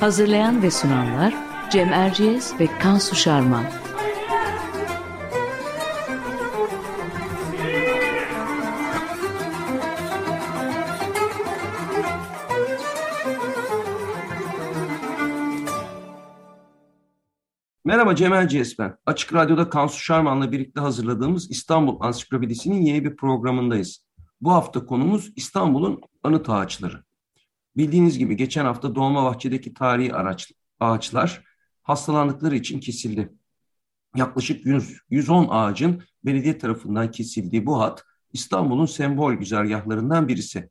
Hazırlayan 0.00 0.62
ve 0.62 0.70
sunanlar 0.70 1.34
Cem 1.70 1.92
Erciyes 1.92 2.60
ve 2.60 2.78
Kansu 2.78 3.16
Şarman. 3.16 3.64
Merhaba 17.84 18.14
Cem 18.14 18.32
Erciyes 18.32 18.78
ben. 18.78 18.96
Açık 19.06 19.34
Radyo'da 19.34 19.70
Kansu 19.70 19.98
Şarman'la 19.98 20.52
birlikte 20.52 20.80
hazırladığımız 20.80 21.50
İstanbul 21.50 21.96
Ansiklopedisi'nin 22.00 22.80
yeni 22.80 23.04
bir 23.04 23.16
programındayız. 23.16 24.06
Bu 24.40 24.52
hafta 24.52 24.86
konumuz 24.86 25.32
İstanbul'un 25.36 26.00
anıt 26.22 26.48
ağaçları. 26.48 27.07
Bildiğiniz 27.76 28.18
gibi 28.18 28.36
geçen 28.36 28.64
hafta 28.64 28.94
Dolmabahçe'deki 28.94 29.74
tarihi 29.74 30.14
araç, 30.14 30.52
ağaçlar 30.80 31.44
hastalandıkları 31.82 32.56
için 32.56 32.80
kesildi. 32.80 33.32
Yaklaşık 34.16 34.66
100, 34.66 34.98
110 35.10 35.48
ağacın 35.50 36.02
belediye 36.24 36.58
tarafından 36.58 37.10
kesildiği 37.10 37.66
bu 37.66 37.80
hat 37.80 38.04
İstanbul'un 38.32 38.86
sembol 38.86 39.32
güzergahlarından 39.32 40.28
birisi. 40.28 40.70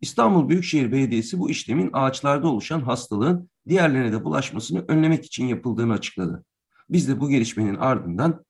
İstanbul 0.00 0.48
Büyükşehir 0.48 0.92
Belediyesi 0.92 1.38
bu 1.38 1.50
işlemin 1.50 1.90
ağaçlarda 1.92 2.48
oluşan 2.48 2.80
hastalığın 2.80 3.50
diğerlerine 3.68 4.12
de 4.12 4.24
bulaşmasını 4.24 4.84
önlemek 4.88 5.24
için 5.24 5.46
yapıldığını 5.46 5.92
açıkladı. 5.92 6.44
Biz 6.90 7.08
de 7.08 7.20
bu 7.20 7.28
gelişmenin 7.28 7.76
ardından 7.76 8.44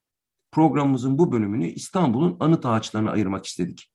programımızın 0.52 1.18
bu 1.18 1.32
bölümünü 1.32 1.66
İstanbul'un 1.66 2.36
anıt 2.40 2.66
ağaçlarına 2.66 3.10
ayırmak 3.10 3.46
istedik. 3.46 3.92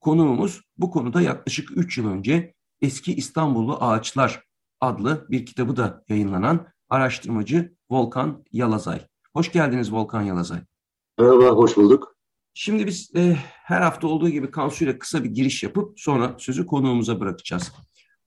Konuğumuz 0.00 0.60
bu 0.78 0.90
konuda 0.90 1.22
yaklaşık 1.22 1.76
3 1.76 1.98
yıl 1.98 2.08
önce 2.08 2.54
Eski 2.80 3.14
İstanbullu 3.14 3.76
Ağaçlar 3.80 4.42
adlı 4.80 5.26
bir 5.30 5.46
kitabı 5.46 5.76
da 5.76 6.04
yayınlanan 6.08 6.66
araştırmacı 6.88 7.74
Volkan 7.90 8.44
Yalazay. 8.52 9.00
Hoş 9.32 9.52
geldiniz 9.52 9.92
Volkan 9.92 10.22
Yalazay. 10.22 10.60
Merhaba, 11.18 11.48
hoş 11.48 11.76
bulduk. 11.76 12.16
Şimdi 12.54 12.86
biz 12.86 13.10
e, 13.16 13.36
her 13.42 13.80
hafta 13.80 14.06
olduğu 14.06 14.28
gibi 14.28 14.50
Kansu 14.50 14.84
ile 14.84 14.98
kısa 14.98 15.24
bir 15.24 15.30
giriş 15.30 15.62
yapıp 15.62 16.00
sonra 16.00 16.36
sözü 16.38 16.66
konuğumuza 16.66 17.20
bırakacağız. 17.20 17.72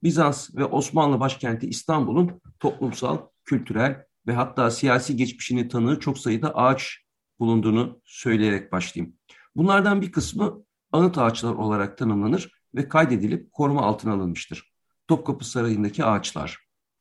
Bizans 0.03 0.55
ve 0.55 0.66
Osmanlı 0.66 1.20
başkenti 1.20 1.67
İstanbul'un 1.67 2.42
toplumsal, 2.59 3.17
kültürel 3.45 4.05
ve 4.27 4.33
hatta 4.33 4.72
siyasi 4.72 5.16
geçmişini 5.16 5.67
tanığı 5.67 6.00
çok 6.00 6.17
sayıda 6.17 6.55
ağaç 6.55 6.97
bulunduğunu 7.39 8.02
söyleyerek 8.05 8.72
başlayayım. 8.72 9.16
Bunlardan 9.55 10.02
bir 10.02 10.11
kısmı 10.11 10.64
anıt 10.92 11.17
ağaçlar 11.17 11.53
olarak 11.53 11.97
tanımlanır 11.97 12.58
ve 12.75 12.88
kaydedilip 12.88 13.52
koruma 13.52 13.81
altına 13.81 14.14
alınmıştır. 14.14 14.73
Topkapı 15.08 15.45
Sarayı'ndaki 15.45 16.06
ağaçlar, 16.06 16.59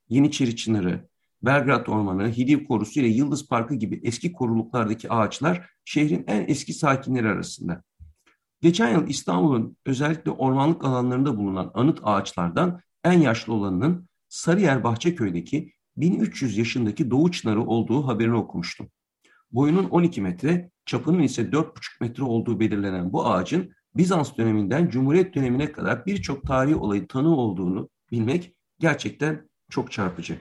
Yeniçeri 0.08 0.56
Çınarı, 0.56 1.08
Belgrad 1.42 1.86
Ormanı, 1.86 2.28
Hidiv 2.28 2.64
Korusu 2.64 3.00
ile 3.00 3.08
Yıldız 3.08 3.48
Parkı 3.48 3.74
gibi 3.74 4.00
eski 4.04 4.32
koruluklardaki 4.32 5.10
ağaçlar 5.10 5.70
şehrin 5.84 6.24
en 6.26 6.44
eski 6.48 6.72
sakinleri 6.72 7.28
arasında. 7.28 7.82
Geçen 8.60 8.92
yıl 8.92 9.08
İstanbul'un 9.08 9.76
özellikle 9.86 10.30
ormanlık 10.30 10.84
alanlarında 10.84 11.36
bulunan 11.36 11.70
anıt 11.74 12.00
ağaçlardan 12.02 12.80
en 13.04 13.20
yaşlı 13.20 13.52
olanının 13.52 14.08
Sarıyer 14.28 14.84
Bahçeköy'deki 14.84 15.72
1300 15.96 16.58
yaşındaki 16.58 17.10
Doğu 17.10 17.30
Çınarı 17.30 17.62
olduğu 17.62 18.06
haberini 18.06 18.34
okumuştum. 18.34 18.90
Boyunun 19.52 19.84
12 19.84 20.20
metre, 20.20 20.70
çapının 20.86 21.22
ise 21.22 21.42
4,5 21.42 21.72
metre 22.00 22.24
olduğu 22.24 22.60
belirlenen 22.60 23.12
bu 23.12 23.26
ağacın 23.26 23.72
Bizans 23.96 24.36
döneminden 24.36 24.88
Cumhuriyet 24.88 25.34
dönemine 25.34 25.72
kadar 25.72 26.06
birçok 26.06 26.42
tarihi 26.42 26.76
olayın 26.76 27.06
tanığı 27.06 27.36
olduğunu 27.36 27.88
bilmek 28.10 28.56
gerçekten 28.78 29.48
çok 29.70 29.92
çarpıcı. 29.92 30.38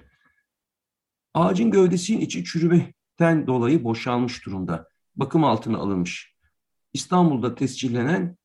Ağacın 1.33 1.71
gövdesinin 1.71 2.21
içi 2.21 2.43
çürümekten 2.43 3.47
dolayı 3.47 3.83
boşalmış 3.83 4.45
durumda. 4.45 4.89
Bakım 5.15 5.43
altına 5.43 5.77
alınmış. 5.77 6.35
İstanbul'da 6.93 7.55
tescillenen 7.55 8.37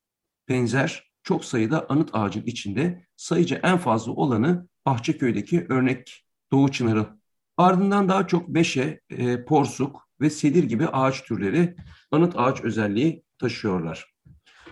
benzer 0.48 1.12
çok 1.22 1.44
sayıda 1.44 1.86
anıt 1.88 2.10
ağacın 2.12 2.42
içinde 2.42 3.06
sayıca 3.16 3.60
en 3.62 3.78
fazla 3.78 4.12
olanı 4.12 4.68
Bahçeköy'deki 4.86 5.66
örnek 5.68 6.26
Doğu 6.52 6.70
Çınarı. 6.70 7.08
Ardından 7.56 8.08
daha 8.08 8.26
çok 8.26 8.48
meşe, 8.48 9.00
e, 9.10 9.44
porsuk 9.44 10.08
ve 10.20 10.30
sedir 10.30 10.64
gibi 10.64 10.88
ağaç 10.88 11.24
türleri 11.24 11.76
anıt 12.10 12.34
ağaç 12.36 12.60
özelliği 12.60 13.24
taşıyorlar. 13.38 14.11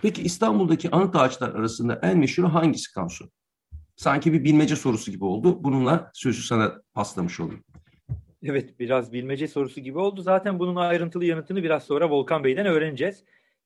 Peki 0.01 0.21
İstanbul'daki 0.21 0.91
anıt 0.91 1.15
ağaçlar 1.15 1.49
arasında 1.49 1.99
en 2.03 2.17
meşhuru 2.17 2.53
hangisi 2.53 2.93
Kansu? 2.93 3.31
Sanki 3.95 4.33
bir 4.33 4.43
bilmece 4.43 4.75
sorusu 4.75 5.11
gibi 5.11 5.25
oldu. 5.25 5.63
Bununla 5.63 6.11
sözü 6.13 6.41
sana 6.41 6.81
paslamış 6.93 7.39
olayım. 7.39 7.63
Evet 8.43 8.79
biraz 8.79 9.13
bilmece 9.13 9.47
sorusu 9.47 9.81
gibi 9.81 9.99
oldu. 9.99 10.21
Zaten 10.21 10.59
bunun 10.59 10.75
ayrıntılı 10.75 11.25
yanıtını 11.25 11.63
biraz 11.63 11.83
sonra 11.83 12.09
Volkan 12.09 12.43
Bey'den 12.43 12.65
öğreneceğiz. 12.65 13.23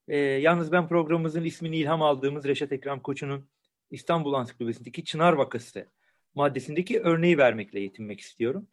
Ee, 0.08 0.18
yalnız 0.18 0.72
ben 0.72 0.88
programımızın 0.88 1.44
ismini 1.44 1.78
ilham 1.78 2.02
aldığımız 2.02 2.46
Reşat 2.46 2.72
Ekrem 2.72 3.00
Koçu'nun 3.00 3.50
İstanbul 3.92 4.34
Ansiklopedisi'ndeki 4.34 5.04
Çınar 5.04 5.34
Vakası 5.34 5.88
maddesindeki 6.36 7.00
örneği 7.00 7.38
vermekle 7.38 7.80
yetinmek 7.80 8.20
istiyorum. 8.20 8.68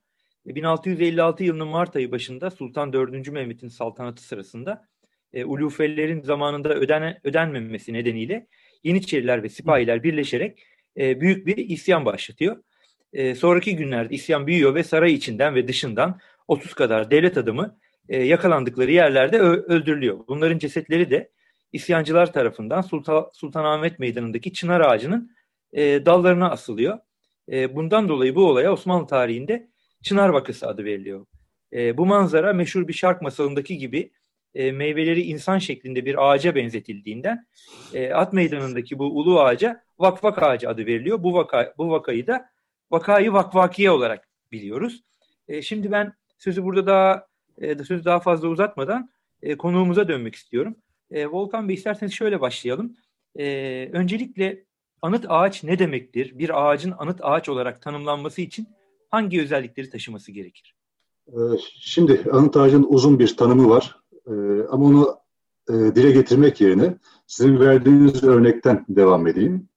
1656 0.46 1.44
yılının 1.44 1.68
Mart 1.68 1.96
ayı 1.96 2.12
başında 2.12 2.50
Sultan 2.50 2.92
4. 2.92 3.28
Mehmet'in 3.28 3.68
saltanatı 3.68 4.22
sırasında 4.22 4.88
e, 5.32 5.44
Ulufellerin 5.44 6.20
zamanında 6.20 6.74
öden, 6.74 7.20
ödenmemesi 7.24 7.92
nedeniyle 7.92 8.46
Yeniçeriler 8.84 9.42
ve 9.42 9.48
Sipahiler 9.48 10.02
birleşerek 10.02 10.62
e, 10.96 11.20
büyük 11.20 11.46
bir 11.46 11.56
isyan 11.56 12.04
başlatıyor. 12.04 12.62
E, 13.12 13.34
sonraki 13.34 13.76
günlerde 13.76 14.14
isyan 14.14 14.46
büyüyor 14.46 14.74
ve 14.74 14.84
saray 14.84 15.14
içinden 15.14 15.54
ve 15.54 15.68
dışından 15.68 16.20
30 16.48 16.74
kadar 16.74 17.10
devlet 17.10 17.38
adamı 17.38 17.78
e, 18.08 18.22
yakalandıkları 18.22 18.92
yerlerde 18.92 19.38
öldürülüyor. 19.38 20.20
Bunların 20.28 20.58
cesetleri 20.58 21.10
de 21.10 21.30
isyancılar 21.72 22.32
tarafından 22.32 22.80
Sultan, 22.80 23.30
Sultanahmet 23.32 23.98
Meydanı'ndaki 23.98 24.52
çınar 24.52 24.80
ağacının 24.80 25.30
e, 25.72 26.06
dallarına 26.06 26.50
asılıyor. 26.50 26.98
E, 27.52 27.76
bundan 27.76 28.08
dolayı 28.08 28.34
bu 28.34 28.46
olaya 28.46 28.72
Osmanlı 28.72 29.06
tarihinde 29.06 29.68
Çınar 30.02 30.28
Vakası 30.28 30.68
adı 30.68 30.84
veriliyor. 30.84 31.26
E, 31.72 31.96
bu 31.96 32.06
manzara 32.06 32.52
meşhur 32.52 32.88
bir 32.88 32.92
şark 32.92 33.22
masalındaki 33.22 33.78
gibi 33.78 34.12
e, 34.54 34.72
meyveleri 34.72 35.22
insan 35.22 35.58
şeklinde 35.58 36.04
bir 36.04 36.30
ağaca 36.30 36.54
benzetildiğinden 36.54 37.46
e, 37.94 38.12
at 38.12 38.32
meydanındaki 38.32 38.98
bu 38.98 39.04
ulu 39.04 39.40
ağaca 39.40 39.82
vakvak 39.98 40.42
ağacı 40.42 40.68
adı 40.68 40.86
veriliyor. 40.86 41.22
Bu, 41.22 41.34
vaka, 41.34 41.74
bu 41.78 41.90
vakayı 41.90 42.26
da 42.26 42.48
vakayı 42.90 43.32
vakvakiye 43.32 43.90
olarak 43.90 44.28
biliyoruz. 44.52 45.02
E, 45.48 45.62
şimdi 45.62 45.90
ben 45.92 46.12
sözü 46.38 46.64
burada 46.64 46.86
daha 46.86 47.26
e, 47.58 47.84
sözü 47.84 48.04
daha 48.04 48.20
fazla 48.20 48.48
uzatmadan 48.48 49.10
e, 49.42 49.56
konuğumuza 49.56 50.08
dönmek 50.08 50.34
istiyorum. 50.34 50.76
E, 51.10 51.26
Volkan 51.26 51.68
Bey 51.68 51.74
isterseniz 51.74 52.12
şöyle 52.12 52.40
başlayalım. 52.40 52.96
E, 53.38 53.88
öncelikle 53.92 54.64
anıt 55.02 55.26
ağaç 55.28 55.64
ne 55.64 55.78
demektir? 55.78 56.38
Bir 56.38 56.66
ağacın 56.66 56.94
anıt 56.98 57.20
ağaç 57.22 57.48
olarak 57.48 57.82
tanımlanması 57.82 58.42
için 58.42 58.68
hangi 59.10 59.42
özellikleri 59.42 59.90
taşıması 59.90 60.32
gerekir? 60.32 60.74
Ee, 61.28 61.38
şimdi 61.80 62.24
anıt 62.32 62.56
ağacın 62.56 62.86
uzun 62.88 63.18
bir 63.18 63.36
tanımı 63.36 63.68
var. 63.68 64.01
Ee, 64.26 64.32
ama 64.68 64.86
onu 64.86 65.18
e, 65.68 65.72
dile 65.72 66.10
getirmek 66.10 66.60
yerine 66.60 66.98
sizin 67.26 67.60
verdiğiniz 67.60 68.24
örnekten 68.24 68.86
devam 68.88 69.26
edeyim. 69.26 69.68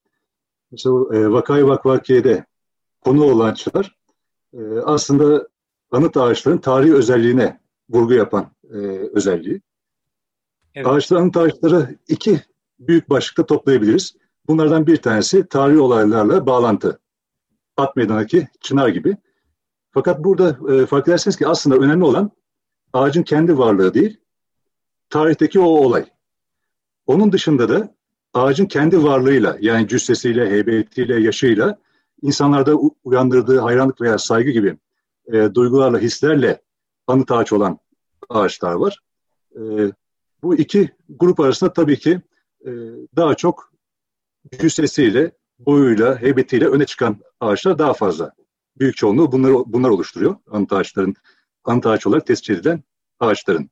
Mesela 0.71 0.95
e, 1.13 1.31
Vakay 1.31 1.67
Vakvakiye'de 1.67 2.45
konu 3.01 3.23
olan 3.23 3.53
çınar 3.53 3.97
e, 4.53 4.59
aslında 4.79 5.47
anıt 5.91 6.17
ağaçların 6.17 6.57
tarihi 6.57 6.93
özelliğine 6.93 7.59
vurgu 7.89 8.13
yapan 8.13 8.51
e, 8.63 8.77
özelliği. 9.13 9.61
Evet. 10.75 10.87
Ağaçlar, 10.87 11.17
anıt 11.17 11.37
ağaçları 11.37 11.97
iki 12.07 12.41
büyük 12.79 13.09
başlıkta 13.09 13.45
toplayabiliriz. 13.45 14.15
Bunlardan 14.47 14.87
bir 14.87 14.97
tanesi 14.97 15.47
tarihi 15.47 15.79
olaylarla 15.79 16.45
bağlantı. 16.45 16.99
At 17.77 17.95
Meydanı'ndaki 17.95 18.47
çınar 18.61 18.87
gibi. 18.89 19.17
Fakat 19.91 20.23
burada 20.23 20.73
e, 20.73 20.85
fark 20.85 21.07
edersiniz 21.07 21.37
ki 21.37 21.47
aslında 21.47 21.77
önemli 21.77 22.03
olan 22.03 22.31
ağacın 22.93 23.23
kendi 23.23 23.57
varlığı 23.57 23.93
değil, 23.93 24.19
tarihteki 25.15 25.59
o 25.59 25.63
olay. 25.63 26.05
Onun 27.07 27.31
dışında 27.31 27.69
da 27.69 27.95
ağacın 28.33 28.65
kendi 28.65 29.03
varlığıyla 29.03 29.57
yani 29.61 29.87
cüssesiyle, 29.87 30.49
heybetiyle, 30.49 31.21
yaşıyla 31.21 31.79
insanlarda 32.21 32.75
uyandırdığı 33.03 33.59
hayranlık 33.59 34.01
veya 34.01 34.17
saygı 34.17 34.51
gibi 34.51 34.77
e, 35.27 35.53
duygularla, 35.53 35.99
hislerle 35.99 36.61
anıt 37.07 37.31
ağaç 37.31 37.53
olan 37.53 37.79
ağaçlar 38.29 38.73
var. 38.73 38.99
E, 39.55 39.61
bu 40.43 40.55
iki 40.55 40.89
grup 41.09 41.39
arasında 41.39 41.73
tabii 41.73 41.99
ki 41.99 42.21
e, 42.65 42.71
daha 43.15 43.35
çok 43.35 43.73
cüssesiyle, 44.59 45.31
boyuyla, 45.59 46.21
heybetiyle 46.21 46.67
öne 46.67 46.85
çıkan 46.85 47.17
ağaçlar 47.39 47.79
daha 47.79 47.93
fazla. 47.93 48.31
Büyük 48.79 48.97
çoğunluğu 48.97 49.31
bunlar, 49.31 49.53
bunlar 49.65 49.89
oluşturuyor 49.89 50.35
anıt 50.51 50.73
ağaçların, 50.73 51.15
anıt 51.63 51.85
ağaç 51.85 52.07
olarak 52.07 52.27
tespit 52.27 52.49
edilen 52.49 52.83
ağaçların. 53.19 53.69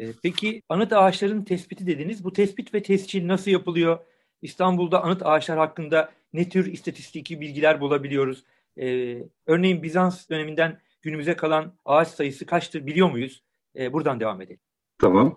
E, 0.00 0.12
peki 0.22 0.62
anıt 0.68 0.92
ağaçların 0.92 1.44
tespiti 1.44 1.86
dediniz. 1.86 2.24
Bu 2.24 2.32
tespit 2.32 2.74
ve 2.74 2.82
tescil 2.82 3.28
nasıl 3.28 3.50
yapılıyor? 3.50 3.98
İstanbul'da 4.42 5.02
anıt 5.02 5.22
ağaçlar 5.26 5.58
hakkında 5.58 6.12
ne 6.32 6.48
tür 6.48 6.72
istatistiki 6.72 7.40
bilgiler 7.40 7.80
bulabiliyoruz? 7.80 8.44
Ee, 8.80 9.18
örneğin 9.46 9.82
Bizans 9.82 10.30
döneminden 10.30 10.80
günümüze 11.02 11.36
kalan 11.36 11.72
ağaç 11.84 12.08
sayısı 12.08 12.46
kaçtır 12.46 12.86
biliyor 12.86 13.10
muyuz? 13.10 13.42
Ee, 13.78 13.92
buradan 13.92 14.20
devam 14.20 14.40
edelim. 14.40 14.60
Tamam. 14.98 15.36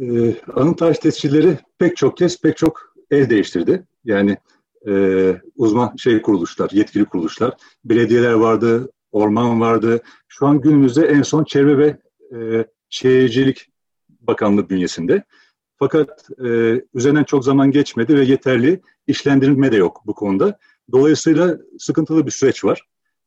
Ee, 0.00 0.34
anıt 0.54 0.82
ağaç 0.82 0.98
tescilleri 0.98 1.58
pek 1.78 1.96
çok 1.96 2.16
kez 2.16 2.40
pek 2.40 2.56
çok 2.56 2.94
el 3.10 3.30
değiştirdi. 3.30 3.86
Yani 4.04 4.36
e, 4.88 4.92
uzman 5.56 5.96
şey 5.96 6.22
kuruluşlar, 6.22 6.70
yetkili 6.72 7.04
kuruluşlar, 7.04 7.54
belediyeler 7.84 8.32
vardı, 8.32 8.92
orman 9.12 9.60
vardı. 9.60 10.02
Şu 10.28 10.46
an 10.46 10.60
günümüzde 10.60 11.06
en 11.06 11.22
son 11.22 11.44
Çevre 11.44 11.78
ve 11.78 11.96
e, 12.36 12.64
Şehircilik 12.90 13.66
Bakanlığı 14.28 14.68
bünyesinde. 14.68 15.24
Fakat 15.76 16.28
e, 16.44 16.82
üzerinden 16.94 17.24
çok 17.24 17.44
zaman 17.44 17.70
geçmedi 17.70 18.16
ve 18.16 18.24
yeterli 18.24 18.80
işlendirilme 19.06 19.72
de 19.72 19.76
yok 19.76 20.02
bu 20.06 20.14
konuda. 20.14 20.58
Dolayısıyla 20.92 21.58
sıkıntılı 21.78 22.26
bir 22.26 22.30
süreç 22.30 22.64
var. 22.64 22.82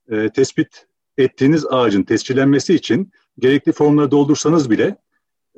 E, 0.10 0.30
tespit 0.30 0.88
ettiğiniz 1.18 1.66
ağacın 1.66 2.04
tescillenmesi 2.04 2.74
için 2.74 3.12
gerekli 3.40 3.72
formları 3.72 4.12
doldursanız 4.12 4.70
bile 4.70 4.98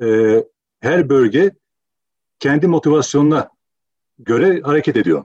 e, 0.02 0.38
her 0.80 1.08
bölge 1.08 1.50
kendi 2.38 2.66
motivasyonuna 2.66 3.48
göre 4.18 4.60
hareket 4.60 4.96
ediyor. 4.96 5.24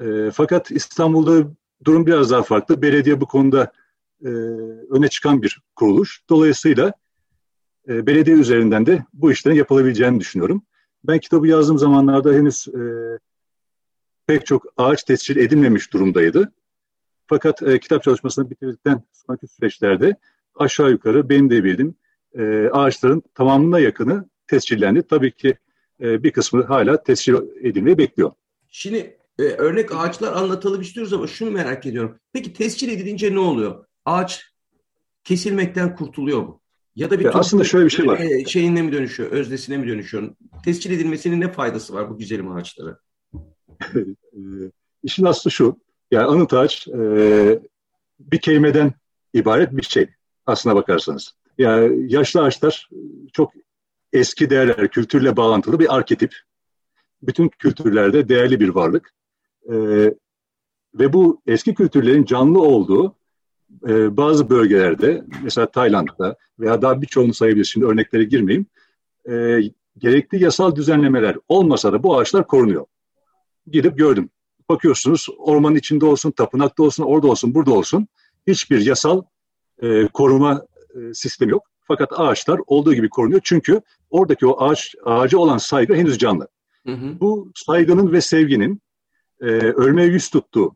E, 0.00 0.30
fakat 0.30 0.70
İstanbul'da 0.70 1.54
durum 1.84 2.06
biraz 2.06 2.30
daha 2.30 2.42
farklı. 2.42 2.82
Belediye 2.82 3.20
bu 3.20 3.26
konuda 3.26 3.72
e, 4.24 4.28
öne 4.90 5.08
çıkan 5.08 5.42
bir 5.42 5.62
kuruluş. 5.76 6.22
Dolayısıyla 6.30 6.92
e, 7.88 8.06
belediye 8.06 8.36
üzerinden 8.36 8.86
de 8.86 9.04
bu 9.12 9.32
işlerin 9.32 9.56
yapılabileceğini 9.56 10.20
düşünüyorum. 10.20 10.62
Ben 11.04 11.18
kitabı 11.18 11.46
yazdığım 11.46 11.78
zamanlarda 11.78 12.32
henüz 12.32 12.68
e, 12.68 12.82
pek 14.26 14.46
çok 14.46 14.66
ağaç 14.76 15.02
tescil 15.02 15.36
edilmemiş 15.36 15.92
durumdaydı. 15.92 16.52
Fakat 17.26 17.62
e, 17.62 17.80
kitap 17.80 18.02
çalışmasını 18.02 18.50
bitirdikten 18.50 19.02
sonraki 19.12 19.46
süreçlerde 19.48 20.16
aşağı 20.54 20.90
yukarı 20.90 21.28
benim 21.28 21.50
de 21.50 21.64
bildiğim 21.64 21.94
e, 22.38 22.68
ağaçların 22.72 23.22
tamamına 23.34 23.78
yakını 23.78 24.28
tescillendi. 24.46 25.02
Tabii 25.02 25.32
ki 25.32 25.56
e, 26.00 26.22
bir 26.22 26.32
kısmı 26.32 26.64
hala 26.64 27.02
tescil 27.02 27.34
edilmeyi 27.62 27.98
bekliyor. 27.98 28.32
Şimdi 28.68 29.18
e, 29.38 29.42
örnek 29.42 29.94
ağaçlar 29.94 30.32
anlatalım 30.32 30.80
istiyoruz 30.80 31.12
ama 31.12 31.26
şunu 31.26 31.50
merak 31.50 31.86
ediyorum. 31.86 32.18
Peki 32.32 32.52
tescil 32.52 32.88
edilince 32.88 33.34
ne 33.34 33.38
oluyor? 33.38 33.84
Ağaç 34.04 34.52
kesilmekten 35.24 35.96
kurtuluyor 35.96 36.42
mu? 36.42 36.61
Ya 36.96 37.10
da 37.10 37.20
bir 37.20 37.24
ya 37.24 37.30
aslında 37.30 37.64
şöyle 37.64 37.84
bir 37.84 37.90
şey 37.90 38.06
var. 38.06 38.18
E, 38.18 38.44
şeyine 38.44 38.82
mi 38.82 38.92
dönüşüyor, 38.92 39.30
öznesine 39.30 39.76
mi 39.76 39.88
dönüşüyor? 39.88 40.34
Tescil 40.64 40.90
edilmesinin 40.90 41.40
ne 41.40 41.52
faydası 41.52 41.94
var 41.94 42.10
bu 42.10 42.18
güzelim 42.18 42.52
ağaçlara? 42.52 42.98
E, 44.32 44.40
işin 45.02 45.24
aslı 45.24 45.50
şu. 45.50 45.76
Yani 46.10 46.24
anıt 46.24 46.52
ağaç 46.52 46.88
e, 46.88 47.60
bir 48.20 48.38
kelimeden 48.38 48.92
ibaret 49.34 49.72
bir 49.72 49.82
şey 49.82 50.06
aslına 50.46 50.74
bakarsanız. 50.74 51.34
Yani 51.58 52.12
yaşlı 52.12 52.42
ağaçlar 52.42 52.88
çok 53.32 53.52
eski 54.12 54.50
değerler, 54.50 54.88
kültürle 54.88 55.36
bağlantılı 55.36 55.78
bir 55.78 55.96
arketip. 55.96 56.34
Bütün 57.22 57.48
kültürlerde 57.48 58.28
değerli 58.28 58.60
bir 58.60 58.68
varlık. 58.68 59.12
E, 59.66 59.74
ve 60.94 61.12
bu 61.12 61.42
eski 61.46 61.74
kültürlerin 61.74 62.24
canlı 62.24 62.62
olduğu 62.62 63.16
e, 63.88 64.16
bazı 64.16 64.50
bölgelerde 64.50 65.24
mesela 65.42 65.66
Tayland'da 65.66 66.36
veya 66.60 66.82
daha 66.82 67.02
birçoğunu 67.02 67.34
sayabiliriz 67.34 67.68
şimdi 67.68 67.86
örneklere 67.86 68.24
girmeyeyim 68.24 68.66
e, 69.28 69.60
gerekli 69.98 70.44
yasal 70.44 70.76
düzenlemeler 70.76 71.36
olmasa 71.48 71.92
da 71.92 72.02
bu 72.02 72.18
ağaçlar 72.18 72.46
korunuyor. 72.46 72.86
Gidip 73.66 73.98
gördüm. 73.98 74.30
Bakıyorsunuz 74.68 75.26
ormanın 75.38 75.74
içinde 75.74 76.06
olsun, 76.06 76.30
tapınakta 76.30 76.82
olsun, 76.82 77.04
orada 77.04 77.26
olsun, 77.26 77.54
burada 77.54 77.72
olsun 77.72 78.08
hiçbir 78.46 78.86
yasal 78.86 79.22
e, 79.82 80.06
koruma 80.06 80.62
e, 80.94 81.14
sistemi 81.14 81.52
yok. 81.52 81.62
Fakat 81.84 82.20
ağaçlar 82.20 82.60
olduğu 82.66 82.94
gibi 82.94 83.08
korunuyor. 83.08 83.40
Çünkü 83.44 83.80
oradaki 84.10 84.46
o 84.46 84.64
ağaç 84.64 84.94
ağaca 85.04 85.38
olan 85.38 85.58
saygı 85.58 85.94
henüz 85.94 86.18
canlı. 86.18 86.48
Hı 86.86 86.92
hı. 86.92 87.20
Bu 87.20 87.52
saygının 87.54 88.12
ve 88.12 88.20
sevginin 88.20 88.80
e, 89.40 89.46
ölmeye 89.56 90.08
yüz 90.08 90.30
tuttuğu 90.30 90.74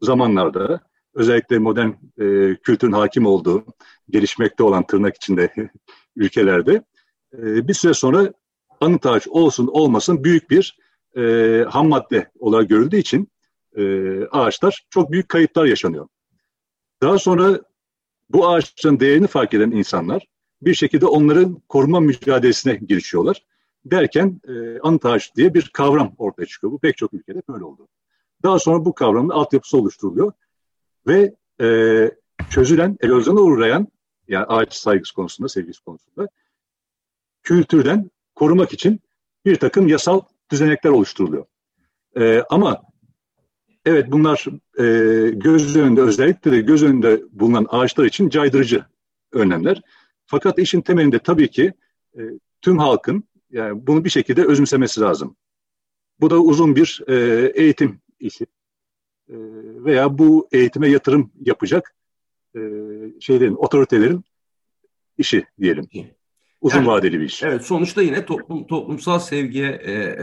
zamanlarda 0.00 0.80
özellikle 1.18 1.58
modern 1.58 1.88
e, 2.20 2.56
kültürün 2.56 2.92
hakim 2.92 3.26
olduğu, 3.26 3.64
gelişmekte 4.10 4.62
olan 4.62 4.86
tırnak 4.86 5.16
içinde 5.16 5.52
ülkelerde 6.16 6.82
e, 7.32 7.68
bir 7.68 7.74
süre 7.74 7.94
sonra 7.94 8.32
anıt 8.80 9.06
ağaç 9.06 9.28
olsun 9.28 9.66
olmasın 9.66 10.24
büyük 10.24 10.50
bir 10.50 10.78
e, 11.16 11.22
ham 11.68 11.88
madde 11.88 12.30
olarak 12.38 12.68
görüldüğü 12.68 12.96
için 12.96 13.28
e, 13.76 13.82
ağaçlar 14.24 14.86
çok 14.90 15.12
büyük 15.12 15.28
kayıplar 15.28 15.64
yaşanıyor. 15.64 16.08
Daha 17.02 17.18
sonra 17.18 17.60
bu 18.30 18.48
ağaçların 18.48 19.00
değerini 19.00 19.26
fark 19.26 19.54
eden 19.54 19.70
insanlar 19.70 20.26
bir 20.62 20.74
şekilde 20.74 21.06
onların 21.06 21.62
koruma 21.68 22.00
mücadelesine 22.00 22.74
girişiyorlar. 22.74 23.44
Derken 23.84 24.40
e, 24.48 24.78
anıt 24.80 25.04
ağaç 25.04 25.36
diye 25.36 25.54
bir 25.54 25.70
kavram 25.72 26.14
ortaya 26.18 26.46
çıkıyor. 26.46 26.72
Bu 26.72 26.78
pek 26.78 26.96
çok 26.96 27.14
ülkede 27.14 27.42
böyle 27.48 27.64
oldu. 27.64 27.88
Daha 28.42 28.58
sonra 28.58 28.84
bu 28.84 28.94
kavramın 28.94 29.28
altyapısı 29.28 29.78
oluşturuluyor 29.78 30.32
ve 31.06 31.34
e, 31.60 32.10
çözülen, 32.50 32.96
erozyona 33.02 33.40
uğrayan 33.40 33.88
yani 34.28 34.44
ağaç 34.44 34.74
saygısı 34.74 35.14
konusunda, 35.14 35.48
sevgisi 35.48 35.84
konusunda 35.84 36.28
kültürden 37.42 38.10
korumak 38.34 38.72
için 38.72 39.00
bir 39.44 39.56
takım 39.56 39.88
yasal 39.88 40.20
düzenekler 40.50 40.90
oluşturuluyor. 40.90 41.44
E, 42.16 42.42
ama 42.50 42.82
evet 43.84 44.06
bunlar 44.08 44.46
e, 44.78 44.84
göz 45.30 45.76
önünde 45.76 46.00
özellikle 46.00 46.52
de 46.52 46.60
göz 46.60 46.82
önünde 46.82 47.22
bulunan 47.30 47.66
ağaçlar 47.68 48.04
için 48.04 48.28
caydırıcı 48.28 48.84
önlemler. 49.32 49.82
Fakat 50.26 50.58
işin 50.58 50.80
temelinde 50.80 51.18
tabii 51.18 51.50
ki 51.50 51.72
e, 52.18 52.20
tüm 52.62 52.78
halkın 52.78 53.24
yani 53.50 53.86
bunu 53.86 54.04
bir 54.04 54.10
şekilde 54.10 54.44
özümsemesi 54.44 55.00
lazım. 55.00 55.36
Bu 56.20 56.30
da 56.30 56.40
uzun 56.40 56.76
bir 56.76 57.02
e, 57.06 57.14
eğitim 57.54 58.00
işi. 58.20 58.46
E, 59.28 59.34
veya 59.84 60.18
bu 60.18 60.48
eğitime 60.52 60.88
yatırım 60.88 61.32
yapacak 61.40 61.94
e, 62.56 62.60
şeylerin, 63.20 63.54
otoritelerin 63.54 64.24
işi 65.18 65.44
diyelim. 65.60 65.88
Uzun 66.60 66.78
yani, 66.78 66.88
vadeli 66.88 67.20
bir 67.20 67.24
iş. 67.24 67.42
Evet, 67.42 67.62
sonuçta 67.62 68.02
yine 68.02 68.24
toplum 68.24 68.66
toplumsal 68.66 69.18
sevgiye 69.18 69.68
e, 69.68 70.16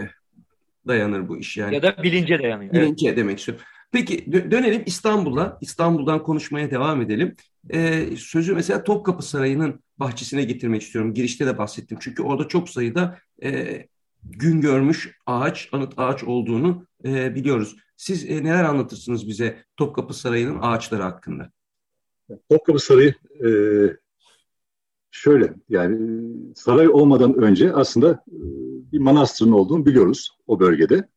dayanır 0.87 1.27
bu 1.27 1.37
iş 1.37 1.57
yani. 1.57 1.75
Ya 1.75 1.83
da 1.83 2.03
bilince 2.03 2.39
dayanıyor. 2.39 2.73
Bilince 2.73 3.07
evet. 3.07 3.17
demek 3.17 3.39
istiyorum. 3.39 3.65
Peki 3.91 4.31
dönelim 4.51 4.83
İstanbul'a. 4.85 5.57
İstanbul'dan 5.61 6.23
konuşmaya 6.23 6.71
devam 6.71 7.01
edelim. 7.01 7.35
Ee, 7.73 8.05
sözü 8.17 8.53
mesela 8.53 8.83
Topkapı 8.83 9.23
Sarayı'nın 9.23 9.83
bahçesine 9.97 10.43
getirmek 10.43 10.81
istiyorum. 10.81 11.13
Girişte 11.13 11.45
de 11.45 11.57
bahsettim. 11.57 11.97
Çünkü 12.01 12.23
orada 12.23 12.47
çok 12.47 12.69
sayıda 12.69 13.17
e, 13.43 13.81
gün 14.23 14.61
görmüş 14.61 15.17
ağaç, 15.25 15.69
anıt 15.71 15.93
ağaç 15.97 16.23
olduğunu 16.23 16.85
e, 17.05 17.35
biliyoruz. 17.35 17.75
Siz 17.97 18.29
e, 18.29 18.43
neler 18.43 18.63
anlatırsınız 18.63 19.27
bize 19.27 19.63
Topkapı 19.77 20.13
Sarayı'nın 20.13 20.59
ağaçları 20.61 21.03
hakkında? 21.03 21.51
Topkapı 22.49 22.79
Sarayı 22.79 23.13
e, 23.45 23.49
şöyle 25.11 25.53
yani 25.69 26.21
saray 26.55 26.87
olmadan 26.87 27.33
önce 27.33 27.73
aslında 27.73 28.11
e, 28.11 28.39
bir 28.91 28.99
manastırın 28.99 29.51
olduğunu 29.51 29.85
biliyoruz 29.85 30.37
o 30.47 30.59
bölgede. 30.59 31.09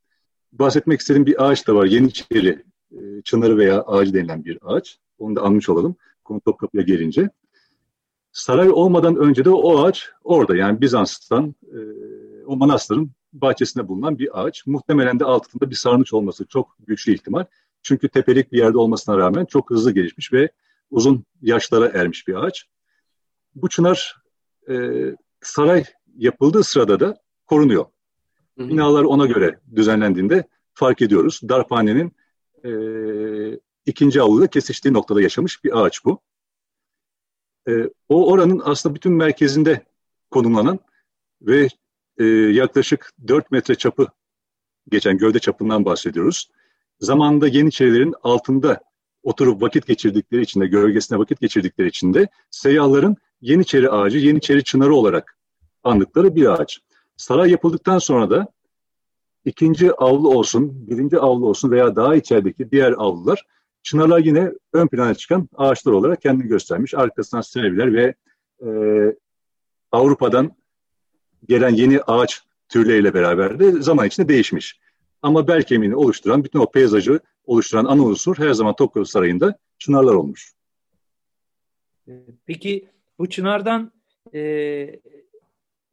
Bahsetmek 0.52 1.00
istediğim 1.00 1.26
bir 1.26 1.44
ağaç 1.44 1.68
da 1.68 1.74
var. 1.74 1.86
Yeniçeri 1.86 2.64
e, 2.92 3.22
çınarı 3.24 3.58
veya 3.58 3.82
ağacı 3.82 4.14
denilen 4.14 4.44
bir 4.44 4.58
ağaç. 4.62 4.98
Onu 5.18 5.36
da 5.36 5.42
anmış 5.42 5.68
olalım 5.68 5.96
konu 6.24 6.40
Topkapı'ya 6.40 6.82
gelince. 6.82 7.30
Saray 8.32 8.70
olmadan 8.70 9.16
önce 9.16 9.44
de 9.44 9.50
o 9.50 9.78
ağaç 9.78 10.10
orada 10.24 10.56
yani 10.56 10.80
Bizans'tan 10.80 11.54
e, 11.62 11.78
o 12.46 12.56
manastırın 12.56 13.10
bahçesinde 13.32 13.88
bulunan 13.88 14.18
bir 14.18 14.42
ağaç. 14.42 14.66
Muhtemelen 14.66 15.20
de 15.20 15.24
altında 15.24 15.70
bir 15.70 15.74
sarnıç 15.74 16.12
olması 16.12 16.46
çok 16.46 16.76
güçlü 16.86 17.14
ihtimal. 17.14 17.44
Çünkü 17.82 18.08
tepelik 18.08 18.52
bir 18.52 18.58
yerde 18.58 18.78
olmasına 18.78 19.18
rağmen 19.18 19.44
çok 19.44 19.70
hızlı 19.70 19.92
gelişmiş 19.92 20.32
ve 20.32 20.48
uzun 20.90 21.24
yaşlara 21.42 21.88
ermiş 21.88 22.28
bir 22.28 22.34
ağaç. 22.34 22.64
Bu 23.54 23.68
çınar 23.68 24.22
e, 24.70 24.74
saray 25.40 25.84
yapıldığı 26.16 26.64
sırada 26.64 27.00
da 27.00 27.16
korunuyor. 27.46 27.84
Binalar 28.58 29.04
ona 29.04 29.26
göre 29.26 29.60
düzenlendiğinde 29.76 30.44
fark 30.74 31.02
ediyoruz. 31.02 31.40
Darphanenin 31.48 32.12
e, 32.64 32.70
ikinci 33.86 34.22
avluda 34.22 34.46
kesiştiği 34.46 34.94
noktada 34.94 35.22
yaşamış 35.22 35.64
bir 35.64 35.80
ağaç 35.80 36.04
bu. 36.04 36.20
E, 37.68 37.72
o 38.08 38.32
oranın 38.32 38.62
aslında 38.64 38.94
bütün 38.94 39.12
merkezinde 39.12 39.86
konumlanan 40.30 40.78
ve 41.40 41.68
e, 42.18 42.24
yaklaşık 42.24 43.12
4 43.28 43.50
metre 43.50 43.74
çapı 43.74 44.06
geçen 44.90 45.18
gövde 45.18 45.38
çapından 45.38 45.84
bahsediyoruz. 45.84 46.50
Zamanında 47.00 47.48
Yeniçerilerin 47.48 48.14
altında 48.22 48.80
oturup 49.22 49.62
vakit 49.62 49.86
geçirdikleri 49.86 50.42
içinde, 50.42 50.66
gölgesine 50.66 51.18
vakit 51.18 51.40
geçirdikleri 51.40 51.88
içinde 51.88 52.28
seyyahların 52.50 53.16
Yeniçeri 53.40 53.90
ağacı, 53.90 54.18
Yeniçeri 54.18 54.64
çınarı 54.64 54.94
olarak 54.94 55.38
andıkları 55.84 56.34
bir 56.34 56.46
ağaç. 56.46 56.80
Saray 57.16 57.50
yapıldıktan 57.50 57.98
sonra 57.98 58.30
da 58.30 58.46
ikinci 59.44 59.92
avlu 59.92 60.28
olsun, 60.30 60.88
birinci 60.90 61.18
avlu 61.18 61.48
olsun 61.48 61.70
veya 61.70 61.96
daha 61.96 62.16
içerideki 62.16 62.70
diğer 62.70 62.92
avlular 62.92 63.46
çınarlar 63.82 64.18
yine 64.18 64.52
ön 64.72 64.88
plana 64.88 65.14
çıkan 65.14 65.48
ağaçlar 65.56 65.92
olarak 65.92 66.22
kendini 66.22 66.48
göstermiş. 66.48 66.94
Arkasından 66.94 67.40
serviler 67.40 67.92
ve 67.92 68.14
e, 68.62 68.68
Avrupa'dan 69.92 70.52
gelen 71.48 71.74
yeni 71.74 72.00
ağaç 72.00 72.42
türleriyle 72.68 73.14
beraber 73.14 73.60
de 73.60 73.82
zaman 73.82 74.06
içinde 74.06 74.28
değişmiş. 74.28 74.78
Ama 75.22 75.48
bel 75.48 75.62
kemiğini 75.62 75.96
oluşturan, 75.96 76.44
bütün 76.44 76.58
o 76.58 76.70
peyzajı 76.70 77.20
oluşturan 77.44 77.84
ana 77.84 78.02
unsur 78.02 78.38
her 78.38 78.52
zaman 78.52 78.76
Topkapı 78.76 79.06
Sarayı'nda 79.06 79.58
çınarlar 79.78 80.14
olmuş. 80.14 80.52
Peki 82.46 82.88
bu 83.18 83.28
çınardan 83.28 83.92
e, 84.34 84.40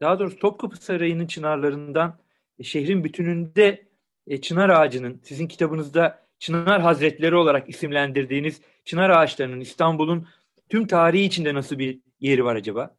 daha 0.02 0.20
doğrusu 0.20 0.40
Topkapı 0.40 0.78
Sarayı'nın 0.78 1.28
çınarlarından 1.28 2.18
e, 2.60 2.64
şehrin 2.64 3.04
bütününde 3.04 3.86
e, 4.28 4.42
çınar 4.42 4.70
ağacının 4.70 5.22
sizin 5.24 5.48
kitabınızda 5.48 6.26
çınar 6.40 6.82
hazretleri 6.82 7.36
olarak 7.36 7.70
isimlendirdiğiniz 7.70 8.62
çınar 8.86 9.10
ağaçlarının 9.10 9.60
İstanbul'un 9.60 10.28
tüm 10.70 10.88
tarihi 10.88 11.24
içinde 11.24 11.54
nasıl 11.54 11.80
bir 11.80 12.00
yeri 12.20 12.46
var 12.46 12.56
acaba? 12.56 12.96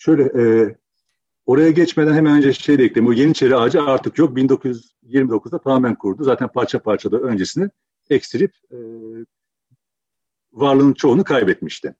Şöyle 0.00 0.22
e, 0.22 0.74
oraya 1.46 1.70
geçmeden 1.70 2.14
hemen 2.14 2.36
önce 2.36 2.52
şey 2.52 2.78
de 2.78 2.84
ekleyeyim. 2.84 3.06
Bu 3.06 3.14
Yeniçeri 3.14 3.56
ağacı 3.56 3.82
artık 3.82 4.18
yok. 4.18 4.38
1929'da 4.38 5.58
tamamen 5.58 5.94
kurdu. 5.94 6.24
Zaten 6.24 6.48
parça 6.48 6.78
parça 6.78 7.12
da 7.12 7.18
öncesini 7.18 7.70
eksilip 8.10 8.52
e, 8.72 8.78
varlığının 10.52 10.92
çoğunu 10.92 11.24
kaybetmişti. 11.24 11.94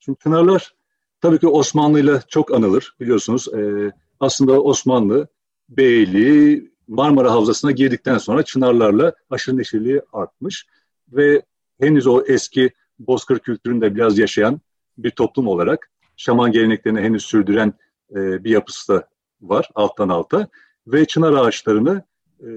Şimdi 0.00 0.18
Pınarlar 0.18 0.74
tabii 1.20 1.38
ki 1.38 1.48
Osmanlı 1.48 2.00
ile 2.00 2.20
çok 2.28 2.54
anılır 2.54 2.96
biliyorsunuz. 3.00 3.48
E, 3.54 3.92
aslında 4.20 4.62
Osmanlı 4.62 5.28
Beyliği 5.68 6.74
Marmara 6.88 7.32
Havzası'na 7.32 7.70
girdikten 7.70 8.18
sonra 8.18 8.42
Çınarlarla 8.42 9.14
aşırı 9.30 9.56
neşirliği 9.56 10.02
artmış 10.12 10.66
ve 11.08 11.42
henüz 11.80 12.06
o 12.06 12.24
eski 12.26 12.70
Bozkır 12.98 13.38
kültüründe 13.38 13.94
biraz 13.94 14.18
yaşayan 14.18 14.60
bir 14.98 15.10
toplum 15.10 15.48
olarak 15.48 15.90
şaman 16.16 16.52
geleneklerini 16.52 17.00
henüz 17.00 17.24
sürdüren 17.24 17.72
e, 18.10 18.44
bir 18.44 18.50
yapısı 18.50 18.92
da 18.92 19.08
var 19.42 19.68
alttan 19.74 20.08
alta 20.08 20.48
ve 20.86 21.04
çınar 21.04 21.32
ağaçlarını 21.32 22.02
e, 22.40 22.48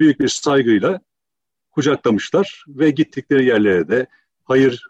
büyük 0.00 0.20
bir 0.20 0.28
saygıyla 0.28 1.00
kucaklamışlar 1.70 2.64
ve 2.68 2.90
gittikleri 2.90 3.46
yerlere 3.46 3.88
de 3.88 4.06
hayır 4.44 4.86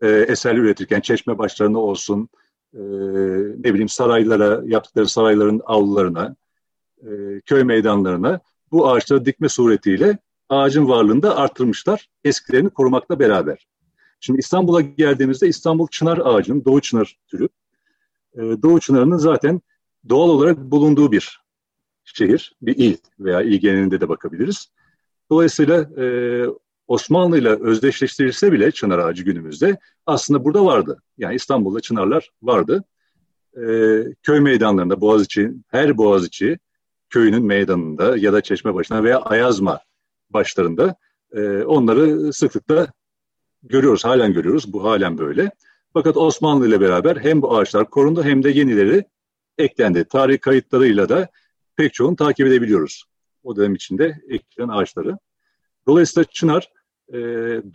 e, 0.00 0.08
eserler 0.08 0.58
üretirken 0.58 1.00
çeşme 1.00 1.38
başlarına 1.38 1.78
olsun, 1.78 2.28
e, 2.74 2.80
ne 3.58 3.64
bileyim 3.64 3.88
saraylara, 3.88 4.62
yaptıkları 4.64 5.08
sarayların 5.08 5.60
avlularına, 5.64 6.36
e, 7.02 7.40
köy 7.46 7.64
meydanlarına 7.64 8.40
bu 8.72 8.90
ağaçları 8.90 9.24
dikme 9.24 9.48
suretiyle 9.48 10.18
ağacın 10.48 10.88
varlığını 10.88 11.22
da 11.22 11.36
arttırmışlar. 11.36 12.08
Eskilerini 12.24 12.70
korumakla 12.70 13.18
beraber. 13.18 13.66
Şimdi 14.20 14.38
İstanbul'a 14.38 14.80
geldiğimizde 14.80 15.48
İstanbul 15.48 15.88
çınar 15.88 16.18
ağacının, 16.24 16.64
doğu 16.64 16.80
çınar 16.80 17.18
türü. 17.26 17.48
E, 18.34 18.40
doğu 18.40 18.80
çınarının 18.80 19.16
zaten 19.16 19.60
doğal 20.08 20.28
olarak 20.28 20.58
bulunduğu 20.58 21.12
bir 21.12 21.40
şehir, 22.04 22.56
bir 22.62 22.76
il 22.76 22.96
veya 23.20 23.42
il 23.42 23.60
genelinde 23.60 24.00
de 24.00 24.08
bakabiliriz. 24.08 24.72
Dolayısıyla 25.30 26.02
e, 26.02 26.06
Osmanlı 26.88 27.38
ile 27.38 27.48
özdeşleştirilse 27.48 28.52
bile 28.52 28.70
çınar 28.70 28.98
ağacı 28.98 29.22
günümüzde 29.22 29.78
aslında 30.06 30.44
burada 30.44 30.64
vardı. 30.64 31.02
Yani 31.18 31.34
İstanbul'da 31.34 31.80
çınarlar 31.80 32.30
vardı. 32.42 32.84
E, 33.56 33.62
köy 34.22 34.40
meydanlarında 34.40 35.00
Boğaziçi, 35.00 35.52
her 35.68 35.98
Boğaziçi 35.98 36.58
köyünün 37.10 37.46
meydanında 37.46 38.16
ya 38.16 38.32
da 38.32 38.40
çeşme 38.40 38.74
başına 38.74 39.04
veya 39.04 39.18
Ayazma 39.18 39.80
başlarında 40.30 40.96
e, 41.32 41.62
onları 41.62 42.32
sıklıkla 42.32 42.86
görüyoruz, 43.62 44.04
halen 44.04 44.32
görüyoruz. 44.32 44.72
Bu 44.72 44.84
halen 44.84 45.18
böyle. 45.18 45.50
Fakat 45.92 46.16
Osmanlı 46.16 46.68
ile 46.68 46.80
beraber 46.80 47.16
hem 47.16 47.42
bu 47.42 47.56
ağaçlar 47.56 47.90
korundu 47.90 48.24
hem 48.24 48.42
de 48.42 48.50
yenileri 48.50 49.04
eklendi. 49.58 50.04
Tarih 50.04 50.40
kayıtlarıyla 50.40 51.08
da 51.08 51.28
pek 51.76 51.94
çoğunu 51.94 52.16
takip 52.16 52.46
edebiliyoruz. 52.46 53.04
O 53.42 53.56
dönem 53.56 53.74
içinde 53.74 54.20
eklenen 54.28 54.68
ağaçları. 54.68 55.18
Dolayısıyla 55.86 56.24
Çınar 56.24 56.72
e, 57.12 57.18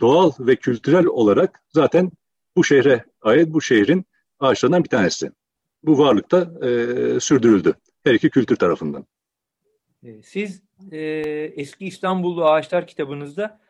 doğal 0.00 0.32
ve 0.38 0.56
kültürel 0.56 1.06
olarak 1.06 1.62
zaten 1.68 2.10
bu 2.56 2.64
şehre 2.64 3.04
ait 3.22 3.48
bu 3.48 3.60
şehrin 3.60 4.06
ağaçlarından 4.40 4.84
bir 4.84 4.88
tanesi. 4.88 5.30
Bu 5.82 5.98
varlıkta 5.98 6.66
e, 6.66 7.20
sürdürüldü 7.20 7.74
her 8.04 8.14
iki 8.14 8.30
kültür 8.30 8.56
tarafından. 8.56 9.06
E, 10.02 10.22
siz 10.22 10.62
e, 10.90 10.98
eski 11.56 11.86
İstanbullu 11.86 12.44
Ağaçlar 12.44 12.86
kitabınızda 12.86 13.60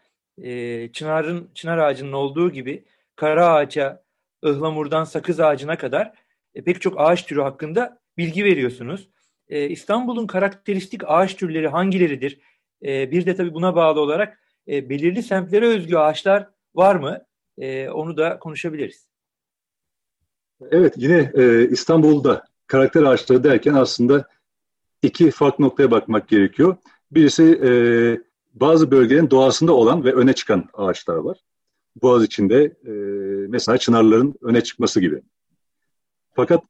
e, 0.43 0.93
çınarın 0.93 1.51
çınar 1.55 1.79
ağacının 1.79 2.13
olduğu 2.13 2.51
gibi 2.51 2.85
kara 3.17 3.49
ağaca, 3.49 4.05
ıhlamurdan 4.45 5.05
sakız 5.05 5.41
ağacına 5.41 5.79
kadar 5.79 6.13
e, 6.55 6.65
pek 6.65 6.81
çok 6.81 7.01
ağaç 7.01 7.27
türü 7.27 7.41
hakkında 7.41 7.99
bilgi 8.19 8.45
veriyorsunuz. 8.45 9.09
E, 9.49 9.69
İstanbul'un 9.69 10.27
karakteristik 10.27 11.03
ağaç 11.07 11.37
türleri 11.37 11.69
hangileridir? 11.69 12.41
E, 12.85 13.11
bir 13.11 13.27
de 13.27 13.37
tabii 13.37 13.55
buna 13.55 13.77
bağlı 13.77 14.01
olarak 14.01 14.39
e, 14.69 14.89
belirli 14.91 15.23
semtlere 15.23 15.67
özgü 15.67 15.97
ağaçlar 15.97 16.49
var 16.75 16.95
mı? 16.95 17.25
E, 17.59 17.89
onu 17.89 18.17
da 18.17 18.39
konuşabiliriz. 18.39 19.09
Evet 20.71 20.95
yine 20.97 21.33
e, 21.35 21.69
İstanbul'da 21.69 22.45
karakter 22.67 23.03
ağaçları 23.03 23.45
derken 23.45 23.75
aslında 23.75 24.29
iki 25.03 25.31
farklı 25.31 25.65
noktaya 25.65 25.91
bakmak 25.91 26.29
gerekiyor. 26.29 26.77
Birisi 27.11 27.61
e, 27.65 27.71
bazı 28.55 28.91
bölgelerin 28.91 29.31
doğasında 29.31 29.73
olan 29.73 30.05
ve 30.05 30.13
öne 30.13 30.33
çıkan 30.33 30.69
ağaçlar 30.75 31.17
var. 31.17 31.39
Boğaz 32.03 32.25
içinde 32.25 32.63
e, 32.65 32.93
mesela 33.49 33.79
çınarların 33.79 34.35
öne 34.43 34.63
çıkması 34.63 35.01
gibi. 35.01 35.23
Fakat 36.35 36.63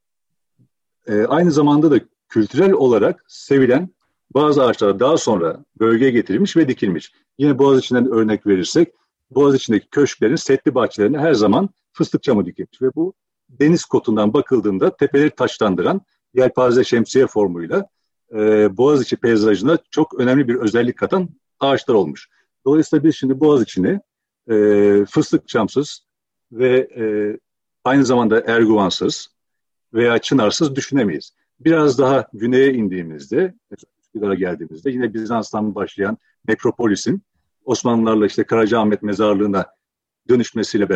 e, 1.07 1.23
aynı 1.23 1.53
zamanda 1.53 1.91
da 1.91 2.01
kültürel 2.29 2.73
olarak 2.73 3.25
sevilen 3.29 3.91
bazı 4.35 4.65
ağaçlar 4.65 5.01
daha 5.01 5.17
sonra 5.17 5.65
bölgeye 5.81 6.11
getirilmiş 6.11 6.57
ve 6.57 6.69
dikilmiş. 6.69 7.13
Yine 7.39 7.59
Boğaz 7.59 7.79
içinden 7.79 8.11
örnek 8.11 8.47
verirsek, 8.47 8.93
Boğaz 9.31 9.55
içindeki 9.55 9.89
köşklerin 9.91 10.37
setli 10.37 10.75
bahçelerine 10.75 11.19
her 11.19 11.35
zaman 11.35 11.69
fıstık 11.93 12.23
çamı 12.23 12.47
dikilmiş 12.47 12.83
ve 12.83 12.95
bu 12.95 13.15
deniz 13.49 13.85
kotundan 13.85 14.35
bakıldığında 14.35 14.97
tepeleri 14.97 15.31
taşlandıran 15.31 16.01
yelpaze 16.35 16.85
şemsiye 16.85 17.27
formuyla 17.27 17.89
e, 18.35 18.77
Boğaziçi 18.77 19.17
peyzajına 19.17 19.79
çok 19.91 20.21
önemli 20.21 20.49
bir 20.49 20.55
özellik 20.55 20.99
katan 20.99 21.29
ağaçlar 21.61 21.95
olmuş. 21.95 22.29
Dolayısıyla 22.67 23.05
biz 23.05 23.17
şimdi 23.17 23.41
Boğaziçi'ni 23.41 24.01
e, 24.51 24.55
fıstık 25.05 25.49
çamsız 25.49 26.07
ve 26.53 26.79
e, 26.79 27.05
aynı 27.85 28.05
zamanda 28.05 28.41
erguvansız 28.41 29.29
veya 29.95 30.19
çınarsız 30.19 30.77
düşünemeyiz. 30.77 31.35
Biraz 31.61 31.99
daha 31.99 32.29
güneye 32.33 32.73
indiğimizde, 32.73 33.55
Üsküdar'a 34.03 34.35
geldiğimizde 34.35 34.91
yine 34.91 35.15
Bizans'tan 35.15 35.75
başlayan 35.75 36.19
Nekropolis'in 36.49 37.23
Osmanlılarla 37.65 38.27
işte 38.27 38.45
Karacaahmet 38.45 39.03
mezarlığına 39.03 39.67
dönüşmesiyle 40.29 40.89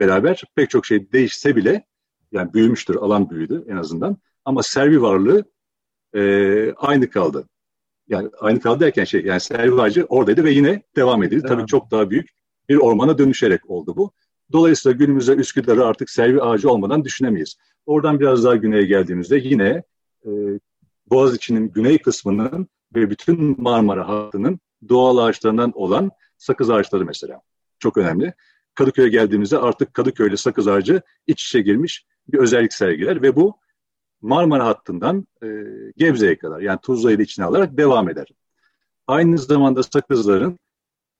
beraber 0.00 0.42
pek 0.54 0.70
çok 0.70 0.86
şey 0.86 1.12
değişse 1.12 1.56
bile 1.56 1.86
yani 2.32 2.54
büyümüştür, 2.54 2.96
alan 2.96 3.30
büyüdü 3.30 3.64
en 3.68 3.76
azından. 3.76 4.16
Ama 4.44 4.62
servi 4.62 5.02
varlığı 5.02 5.44
e, 6.14 6.72
aynı 6.72 7.10
kaldı. 7.10 7.48
Yani 8.08 8.28
aynı 8.40 8.60
kaldı 8.60 8.80
derken 8.80 9.04
şey 9.04 9.24
yani 9.24 9.40
servi 9.40 9.82
ağacı 9.82 10.04
oradaydı 10.04 10.44
ve 10.44 10.50
yine 10.50 10.82
devam 10.96 11.22
edildi. 11.22 11.40
Evet. 11.40 11.48
Tabii 11.48 11.66
çok 11.66 11.90
daha 11.90 12.10
büyük 12.10 12.30
bir 12.68 12.76
ormana 12.76 13.18
dönüşerek 13.18 13.70
oldu 13.70 13.96
bu. 13.96 14.12
Dolayısıyla 14.52 14.96
günümüzde 14.96 15.32
Üsküdar'ı 15.32 15.86
artık 15.86 16.10
servi 16.10 16.42
ağacı 16.42 16.70
olmadan 16.70 17.04
düşünemeyiz. 17.04 17.56
Oradan 17.86 18.20
biraz 18.20 18.44
daha 18.44 18.56
güneye 18.56 18.84
geldiğimizde 18.86 19.36
yine 19.38 19.82
e, 20.26 20.30
Boğaziçi'nin 21.10 21.68
güney 21.68 21.98
kısmının 21.98 22.68
ve 22.94 23.10
bütün 23.10 23.62
Marmara 23.62 24.08
hattının 24.08 24.60
doğal 24.88 25.18
ağaçlarından 25.18 25.72
olan 25.74 26.10
sakız 26.38 26.70
ağaçları 26.70 27.04
mesela. 27.04 27.40
Çok 27.78 27.96
önemli. 27.96 28.34
Kadıköy'e 28.74 29.08
geldiğimizde 29.08 29.58
artık 29.58 29.94
Kadıköy'le 29.94 30.36
sakız 30.36 30.68
ağacı 30.68 31.02
iç 31.26 31.44
içe 31.44 31.60
girmiş 31.60 32.06
bir 32.28 32.38
özellik 32.38 32.72
sergiler 32.72 33.22
ve 33.22 33.36
bu 33.36 33.56
Marmara 34.24 34.66
hattından 34.66 35.26
e, 35.42 35.46
Gebze'ye 35.96 36.38
kadar 36.38 36.60
yani 36.60 36.78
Tuzla'yı 36.82 37.18
da 37.18 37.22
içine 37.22 37.44
alarak 37.44 37.76
devam 37.76 38.08
eder. 38.08 38.26
Aynı 39.06 39.38
zamanda 39.38 39.82
sakızların, 39.82 40.58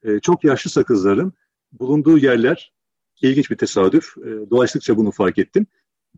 e, 0.03 0.21
çok 0.21 0.45
yaşlı 0.45 0.71
sakızların 0.71 1.33
bulunduğu 1.73 2.19
yerler 2.19 2.73
ilginç 3.23 3.51
bir 3.51 3.57
tesadüf. 3.57 4.17
E, 4.19 4.51
dolaştıkça 4.51 4.97
bunu 4.97 5.11
fark 5.11 5.39
ettim. 5.39 5.67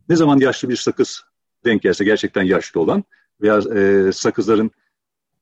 Ne 0.09 0.17
zaman 0.17 0.39
yaşlı 0.39 0.69
bir 0.69 0.77
sakız 0.77 1.23
denk 1.65 1.83
gelse 1.83 2.05
gerçekten 2.05 2.43
yaşlı 2.43 2.81
olan 2.81 3.05
veya 3.41 3.59
e, 3.59 4.13
sakızların 4.13 4.71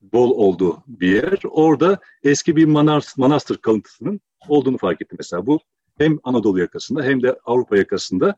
bol 0.03 0.31
olduğu 0.31 0.83
bir 0.87 1.09
yer. 1.09 1.39
Orada 1.51 1.99
eski 2.23 2.57
bir 2.57 2.65
manas, 2.65 3.19
manastır 3.19 3.57
kalıntısının 3.57 4.21
olduğunu 4.49 4.79
fark 4.79 5.03
ettim 5.03 5.19
mesela. 5.19 5.47
Bu 5.47 5.61
hem 5.99 6.19
Anadolu 6.23 6.61
yakasında 6.61 7.03
hem 7.03 7.23
de 7.23 7.39
Avrupa 7.45 7.77
yakasında 7.77 8.37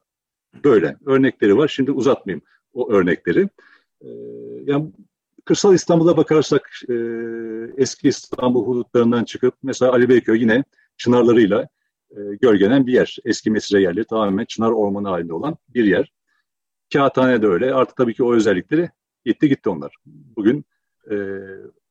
böyle 0.64 0.96
örnekleri 1.06 1.56
var. 1.56 1.68
Şimdi 1.68 1.92
uzatmayayım 1.92 2.42
o 2.76 2.92
örnekleri. 2.92 3.48
Ee, 4.02 4.08
yani 4.64 4.92
kırsal 5.44 5.74
İstanbul'a 5.74 6.16
bakarsak 6.16 6.70
e, 6.88 6.94
eski 7.76 8.08
İstanbul 8.08 8.66
hudutlarından 8.66 9.24
çıkıp 9.24 9.54
mesela 9.62 9.92
Ali 9.92 10.08
Beyköy 10.08 10.40
yine 10.40 10.64
çınarlarıyla 10.96 11.68
e, 12.10 12.20
gölgelen 12.40 12.86
bir 12.86 12.92
yer. 12.92 13.16
Eski 13.24 13.50
mesire 13.50 13.82
yerleri 13.82 14.04
tamamen 14.04 14.44
çınar 14.44 14.70
ormanı 14.70 15.08
halinde 15.08 15.34
olan 15.34 15.56
bir 15.68 15.84
yer. 15.84 16.12
Kağıthane 16.92 17.42
de 17.42 17.46
öyle. 17.46 17.74
Artık 17.74 17.96
tabii 17.96 18.14
ki 18.14 18.24
o 18.24 18.34
özellikleri 18.34 18.90
gitti 19.24 19.48
gitti 19.48 19.68
onlar. 19.68 19.94
Bugün 20.06 20.64
e, 21.10 21.16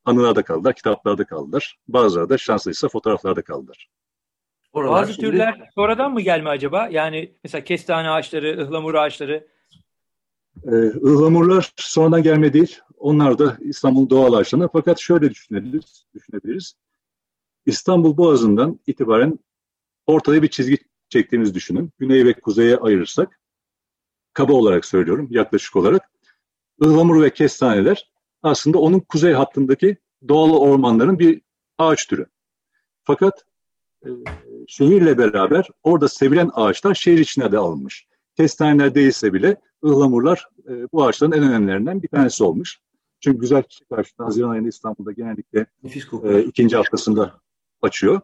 anılarda 0.06 0.44
kaldılar, 0.44 0.74
kitaplarda 0.76 1.26
kaldılar. 1.26 1.78
Bazıları 1.88 2.30
da 2.30 2.38
şanslıysa 2.38 2.88
fotoğraflarda 2.88 3.42
kaldılar. 3.42 3.90
Oralar 4.74 5.02
Bazı 5.02 5.14
şimdi... 5.14 5.28
türler 5.28 5.70
sonradan 5.76 6.14
mı 6.14 6.22
gelme 6.22 6.50
acaba? 6.50 6.88
Yani 6.92 7.36
mesela 7.44 7.64
kestane 7.64 8.10
ağaçları, 8.10 8.62
ıhlamur 8.62 8.94
ağaçları. 8.94 9.48
Ee, 10.64 10.70
ıhlamurlar 10.76 11.74
sonradan 11.76 12.24
gelme 12.24 12.54
değil. 12.54 12.80
Onlar 12.98 13.40
da 13.40 13.58
İstanbul 13.62 14.10
doğal 14.10 14.34
ağaçlarına. 14.34 14.70
Fakat 14.74 15.00
şöyle 15.00 15.30
düşünebiliriz. 15.30 16.06
düşünebiliriz. 16.14 16.76
İstanbul 17.66 18.18
Boğazı'ndan 18.18 18.80
itibaren 18.88 19.40
ortaya 20.08 20.42
bir 20.42 20.48
çizgi 20.48 20.78
çektiğimizi 21.10 21.54
düşünün. 21.54 21.92
Güney 21.98 22.26
ve 22.26 22.34
kuzeye 22.34 22.78
ayırırsak, 22.78 23.40
kaba 24.34 24.54
olarak 24.54 24.86
söylüyorum, 24.86 25.28
yaklaşık 25.32 25.76
olarak, 25.76 26.12
ıhlamur 26.84 27.22
ve 27.22 27.34
kestaneler 27.34 28.12
aslında 28.44 28.78
onun 28.78 29.00
kuzey 29.00 29.34
hattındaki 29.34 29.98
doğal 30.28 30.50
ormanların 30.52 31.20
bir 31.20 31.42
ağaç 31.78 32.08
türü. 32.08 32.26
Fakat 33.04 33.46
e, 34.06 34.10
şehirle 34.68 35.18
beraber 35.18 35.68
orada 35.84 36.08
sevilen 36.08 36.50
ağaçlar 36.54 36.96
şehir 36.96 37.18
içine 37.18 37.52
de 37.52 37.58
alınmış. 37.58 38.08
Kestaneler 38.38 38.96
değilse 38.96 39.34
bile 39.34 39.62
ıhlamurlar 39.86 40.48
e, 40.70 40.92
bu 40.94 41.04
ağaçların 41.04 41.32
en 41.32 41.44
önemlilerinden 41.44 42.04
bir 42.04 42.08
tanesi 42.08 42.44
olmuş. 42.44 42.80
Çünkü 43.20 43.40
güzel 43.40 43.64
çiçek 43.64 43.92
ağaçları 43.92 44.26
Haziran 44.26 44.50
ayında 44.50 44.70
İstanbul'da 44.70 45.12
genellikle 45.12 45.66
e, 46.24 46.44
ikinci 46.44 46.76
haftasında 46.76 47.34
açıyor. 47.82 48.22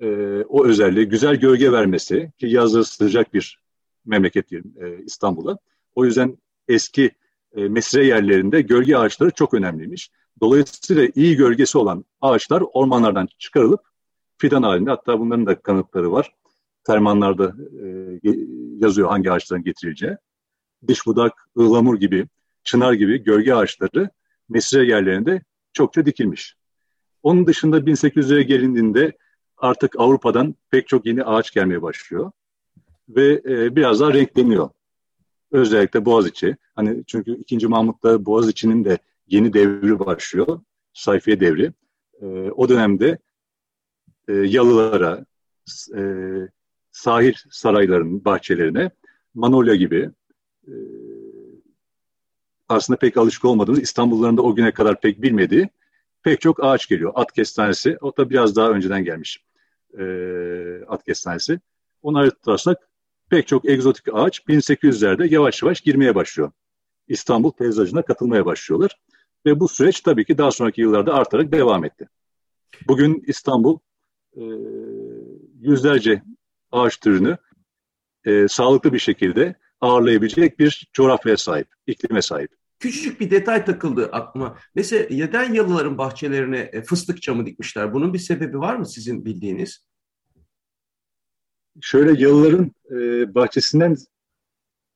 E, 0.00 0.06
o 0.48 0.66
özelliği 0.66 1.06
güzel 1.06 1.36
gölge 1.36 1.72
vermesi 1.72 2.32
ki 2.38 2.46
yazları 2.46 2.84
sıcak 2.84 3.34
bir 3.34 3.62
memleket 4.04 4.50
diyelim 4.50 4.74
e, 4.80 5.04
İstanbul'a. 5.04 5.58
O 5.94 6.04
yüzden 6.04 6.38
eski 6.68 7.10
e, 7.56 7.68
mesire 7.68 8.06
yerlerinde 8.06 8.60
gölge 8.60 8.96
ağaçları 8.96 9.30
çok 9.30 9.54
önemliymiş. 9.54 10.10
Dolayısıyla 10.40 11.08
iyi 11.14 11.36
gölgesi 11.36 11.78
olan 11.78 12.04
ağaçlar 12.20 12.62
ormanlardan 12.72 13.28
çıkarılıp 13.38 13.80
fidan 14.38 14.62
halinde 14.62 14.90
hatta 14.90 15.20
bunların 15.20 15.46
da 15.46 15.62
kanıtları 15.62 16.12
var. 16.12 16.34
Fermanlarda 16.86 17.56
e, 17.84 18.18
yazıyor 18.78 19.08
hangi 19.08 19.32
ağaçların 19.32 19.64
getirileceği. 19.64 20.16
Diş 20.88 21.06
budak, 21.06 21.48
ıhlamur 21.58 22.00
gibi, 22.00 22.26
çınar 22.64 22.92
gibi 22.92 23.22
gölge 23.22 23.54
ağaçları 23.54 24.10
mesire 24.48 24.86
yerlerinde 24.86 25.42
çokça 25.72 26.06
dikilmiş. 26.06 26.56
Onun 27.22 27.46
dışında 27.46 27.78
1800'lere 27.78 28.40
gelindiğinde 28.40 29.18
artık 29.56 30.00
Avrupa'dan 30.00 30.54
pek 30.70 30.88
çok 30.88 31.06
yeni 31.06 31.24
ağaç 31.24 31.50
gelmeye 31.50 31.82
başlıyor 31.82 32.32
ve 33.08 33.42
e, 33.44 33.76
biraz 33.76 34.00
daha 34.00 34.14
renkleniyor. 34.14 34.70
Özellikle 35.52 36.04
Boğaziçi. 36.04 36.56
Hani 36.74 37.04
çünkü 37.06 37.36
2. 37.36 37.66
Mahmut'ta 37.66 38.26
Boğaziçi'nin 38.26 38.84
de 38.84 38.98
yeni 39.28 39.52
devri 39.52 39.98
başlıyor. 39.98 40.60
Sayfiye 40.92 41.40
devri. 41.40 41.72
E, 42.22 42.26
o 42.50 42.68
dönemde 42.68 43.18
e, 44.28 44.32
yalılara, 44.32 45.26
e, 45.96 46.02
sahil 46.92 47.34
saraylarının 47.50 48.24
bahçelerine 48.24 48.90
Manolya 49.34 49.74
gibi 49.74 50.10
e, 50.68 50.74
aslında 52.68 52.98
pek 52.98 53.16
alışık 53.16 53.44
olmadığımız 53.44 53.82
İstanbulluların 53.82 54.36
da 54.36 54.42
o 54.42 54.54
güne 54.54 54.72
kadar 54.72 55.00
pek 55.00 55.22
bilmediği 55.22 55.68
pek 56.22 56.40
çok 56.40 56.64
ağaç 56.64 56.88
geliyor. 56.88 57.12
At 57.14 57.32
kestanesi, 57.32 57.98
o 58.00 58.16
da 58.16 58.30
biraz 58.30 58.56
daha 58.56 58.70
önceden 58.70 59.04
gelmiş 59.04 59.44
e, 59.98 60.04
at 60.88 61.04
kestanesi. 61.04 61.60
Onu 62.02 62.18
ayırtırsak 62.18 62.88
pek 63.30 63.48
çok 63.48 63.64
egzotik 63.64 64.08
ağaç 64.12 64.38
1800'lerde 64.38 65.32
yavaş 65.32 65.62
yavaş 65.62 65.80
girmeye 65.80 66.14
başlıyor. 66.14 66.52
İstanbul 67.08 67.52
peyzajına 67.52 68.02
katılmaya 68.02 68.46
başlıyorlar. 68.46 69.00
Ve 69.46 69.60
bu 69.60 69.68
süreç 69.68 70.00
tabii 70.00 70.24
ki 70.24 70.38
daha 70.38 70.50
sonraki 70.50 70.80
yıllarda 70.80 71.14
artarak 71.14 71.52
devam 71.52 71.84
etti. 71.84 72.08
Bugün 72.88 73.24
İstanbul 73.26 73.78
e, 74.36 74.42
yüzlerce 75.60 76.22
ağaç 76.72 76.96
türünü 76.96 77.36
e, 78.24 78.48
sağlıklı 78.48 78.92
bir 78.92 78.98
şekilde 78.98 79.54
ağırlayabilecek 79.82 80.58
bir 80.58 80.90
coğrafyaya 80.92 81.36
sahip, 81.36 81.68
iklime 81.86 82.22
sahip. 82.22 82.50
Küçücük 82.78 83.20
bir 83.20 83.30
detay 83.30 83.64
takıldı 83.64 84.08
aklıma. 84.12 84.58
Mesela 84.74 85.06
neden 85.10 85.54
yalıların 85.54 85.98
bahçelerine 85.98 86.58
e, 86.58 86.82
fıstık 86.82 87.22
çamı 87.22 87.46
dikmişler? 87.46 87.94
Bunun 87.94 88.14
bir 88.14 88.18
sebebi 88.18 88.58
var 88.58 88.76
mı 88.76 88.86
sizin 88.86 89.24
bildiğiniz? 89.24 89.86
Şöyle 91.80 92.22
yalıların 92.22 92.72
e, 92.90 92.94
bahçesinden 93.34 93.96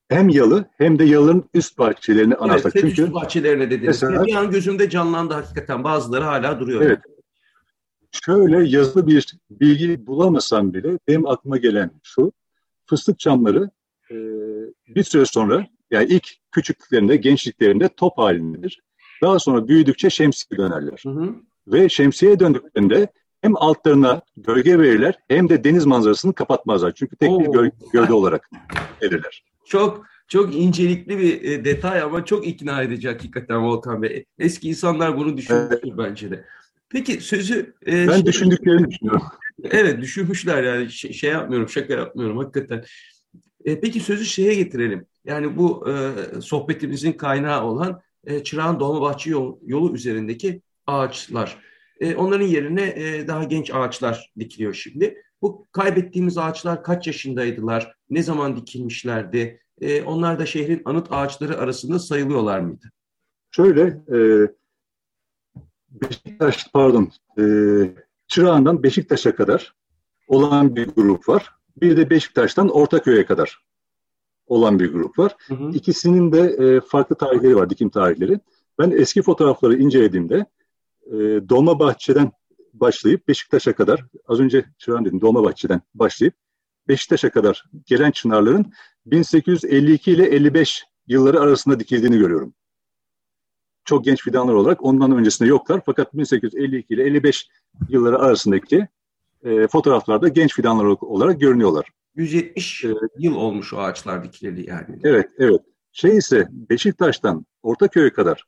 hem 0.08 0.28
yalı 0.28 0.64
hem 0.78 0.98
de 0.98 1.04
yalıların 1.04 1.44
üst 1.54 1.78
bahçelerini 1.78 2.34
anarsak. 2.34 2.76
Evet, 2.76 2.86
Çünkü 2.88 3.02
üst 3.02 3.14
bahçelerine 3.14 3.70
dediniz. 3.70 4.02
Mesela, 4.02 4.24
bir 4.24 4.34
an 4.34 4.50
gözümde 4.50 4.90
canlandı 4.90 5.34
hakikaten. 5.34 5.84
Bazıları 5.84 6.24
hala 6.24 6.60
duruyor. 6.60 6.82
Evet. 6.82 7.00
Şöyle 8.24 8.68
yazılı 8.68 9.06
bir 9.06 9.36
bilgi 9.50 10.06
bulamasam 10.06 10.74
bile 10.74 10.98
benim 11.08 11.26
aklıma 11.26 11.56
gelen 11.56 11.90
şu. 12.02 12.32
Fıstık 12.86 13.18
çamları 13.18 13.70
e, 14.10 14.16
bir 14.94 15.02
süre 15.02 15.24
sonra 15.24 15.66
yani 15.90 16.06
ilk 16.08 16.28
küçüklüklerinde, 16.52 17.16
gençliklerinde 17.16 17.88
top 17.88 18.18
halindedir. 18.18 18.82
Daha 19.22 19.38
sonra 19.38 19.68
büyüdükçe 19.68 20.10
şemsiye 20.10 20.58
dönerler. 20.58 21.00
Hı 21.02 21.10
hı. 21.10 21.34
Ve 21.66 21.88
şemsiye 21.88 22.40
döndüklerinde 22.40 23.12
hem 23.40 23.56
altlarına 23.56 24.22
gölge 24.36 24.78
verirler 24.78 25.18
hem 25.28 25.48
de 25.48 25.64
deniz 25.64 25.86
manzarasını 25.86 26.34
kapatmazlar. 26.34 26.92
Çünkü 26.94 27.16
tek 27.16 27.30
Oo. 27.30 27.40
bir 27.40 27.46
göl, 27.46 27.70
gölge 27.92 28.12
olarak 28.12 28.50
verirler. 29.02 29.44
Çok 29.64 30.06
çok 30.28 30.54
incelikli 30.54 31.18
bir 31.18 31.42
e, 31.42 31.64
detay 31.64 32.00
ama 32.00 32.24
çok 32.24 32.46
ikna 32.46 32.82
edici 32.82 33.08
hakikaten 33.08 33.64
Volkan 33.64 34.02
Bey. 34.02 34.24
Eski 34.38 34.68
insanlar 34.68 35.16
bunu 35.16 35.36
düşünmüştür 35.36 35.88
evet. 35.88 35.98
bence 35.98 36.30
de. 36.30 36.44
Peki 36.88 37.20
sözü... 37.20 37.74
E, 37.86 38.08
ben 38.08 38.14
şey, 38.14 38.26
düşündüklerini 38.26 38.90
düşünüyorum. 38.90 39.22
Evet 39.70 40.00
düşünmüşler 40.00 40.62
yani 40.62 40.90
şey, 40.90 41.12
şey 41.12 41.30
yapmıyorum 41.30 41.68
şaka 41.68 41.94
yapmıyorum 41.94 42.38
hakikaten. 42.38 42.84
E, 43.66 43.80
peki 43.80 44.00
sözü 44.00 44.24
şeye 44.24 44.54
getirelim. 44.54 45.06
Yani 45.24 45.56
bu 45.56 45.88
e, 45.90 46.12
sohbetimizin 46.40 47.12
kaynağı 47.12 47.64
olan 47.64 48.00
e, 48.24 48.44
Çırağan 48.44 48.80
Dolmabahçe 48.80 49.30
yol, 49.30 49.58
yolu 49.66 49.94
üzerindeki 49.94 50.62
ağaçlar. 50.86 51.58
E, 52.00 52.14
onların 52.14 52.46
yerine 52.46 52.82
e, 52.82 53.28
daha 53.28 53.44
genç 53.44 53.74
ağaçlar 53.74 54.32
dikiliyor 54.38 54.74
şimdi. 54.74 55.22
Bu 55.42 55.66
kaybettiğimiz 55.72 56.38
ağaçlar 56.38 56.82
kaç 56.82 57.06
yaşındaydılar? 57.06 57.92
Ne 58.10 58.22
zaman 58.22 58.56
dikilmişlerdi? 58.56 59.60
E, 59.80 60.02
onlar 60.02 60.38
da 60.38 60.46
şehrin 60.46 60.82
anıt 60.84 61.06
ağaçları 61.10 61.58
arasında 61.58 61.98
sayılıyorlar 61.98 62.60
mıydı? 62.60 62.90
Şöyle, 63.50 63.82
e, 64.12 64.18
Beşiktaş, 65.88 66.66
pardon, 66.72 67.10
e, 67.38 67.44
Çırağan'dan 68.28 68.82
Beşiktaş'a 68.82 69.34
kadar 69.34 69.74
olan 70.28 70.76
bir 70.76 70.86
grup 70.86 71.28
var. 71.28 71.55
Bir 71.76 71.96
de 71.96 72.10
Beşiktaş'tan 72.10 72.68
Ortaköy'e 72.68 73.24
kadar 73.26 73.66
olan 74.46 74.80
bir 74.80 74.92
grup 74.92 75.18
var. 75.18 75.36
Hı 75.46 75.54
hı. 75.54 75.70
İkisinin 75.70 76.32
de 76.32 76.40
e, 76.40 76.80
farklı 76.80 77.16
tarihleri 77.16 77.56
var, 77.56 77.70
dikim 77.70 77.90
tarihleri. 77.90 78.40
Ben 78.78 78.90
eski 78.90 79.22
fotoğrafları 79.22 79.76
incelediğimde 79.76 80.46
e, 81.06 81.14
Dolmabahçe'den 81.48 82.32
başlayıp 82.74 83.28
Beşiktaş'a 83.28 83.72
kadar, 83.72 84.04
az 84.28 84.40
önce 84.40 84.64
Çırağan 84.78 85.04
dedim 85.04 85.20
Dolmabahçe'den 85.20 85.80
başlayıp 85.94 86.34
Beşiktaş'a 86.88 87.30
kadar 87.30 87.64
gelen 87.86 88.10
çınarların 88.10 88.72
1852 89.06 90.12
ile 90.12 90.24
55 90.26 90.84
yılları 91.06 91.40
arasında 91.40 91.80
dikildiğini 91.80 92.18
görüyorum. 92.18 92.54
Çok 93.84 94.04
genç 94.04 94.22
fidanlar 94.22 94.54
olarak 94.54 94.84
ondan 94.84 95.12
öncesinde 95.12 95.48
yoklar 95.48 95.80
fakat 95.86 96.14
1852 96.14 96.94
ile 96.94 97.02
55 97.02 97.48
yılları 97.88 98.18
arasındaki 98.18 98.88
e, 99.44 99.68
fotoğraflarda 99.68 100.28
genç 100.28 100.54
fidanlar 100.54 100.84
olarak 100.84 101.40
görünüyorlar. 101.40 101.86
170 102.16 102.84
ee, 102.84 102.94
yıl 103.18 103.34
olmuş 103.34 103.72
o 103.72 103.78
ağaçlar 103.78 104.24
dikileli 104.24 104.70
yani. 104.70 104.98
Evet, 105.04 105.30
evet. 105.38 105.60
Şey 105.92 106.16
ise 106.16 106.48
Beşiktaş'tan 106.50 107.46
Ortaköy'e 107.62 108.12
kadar 108.12 108.44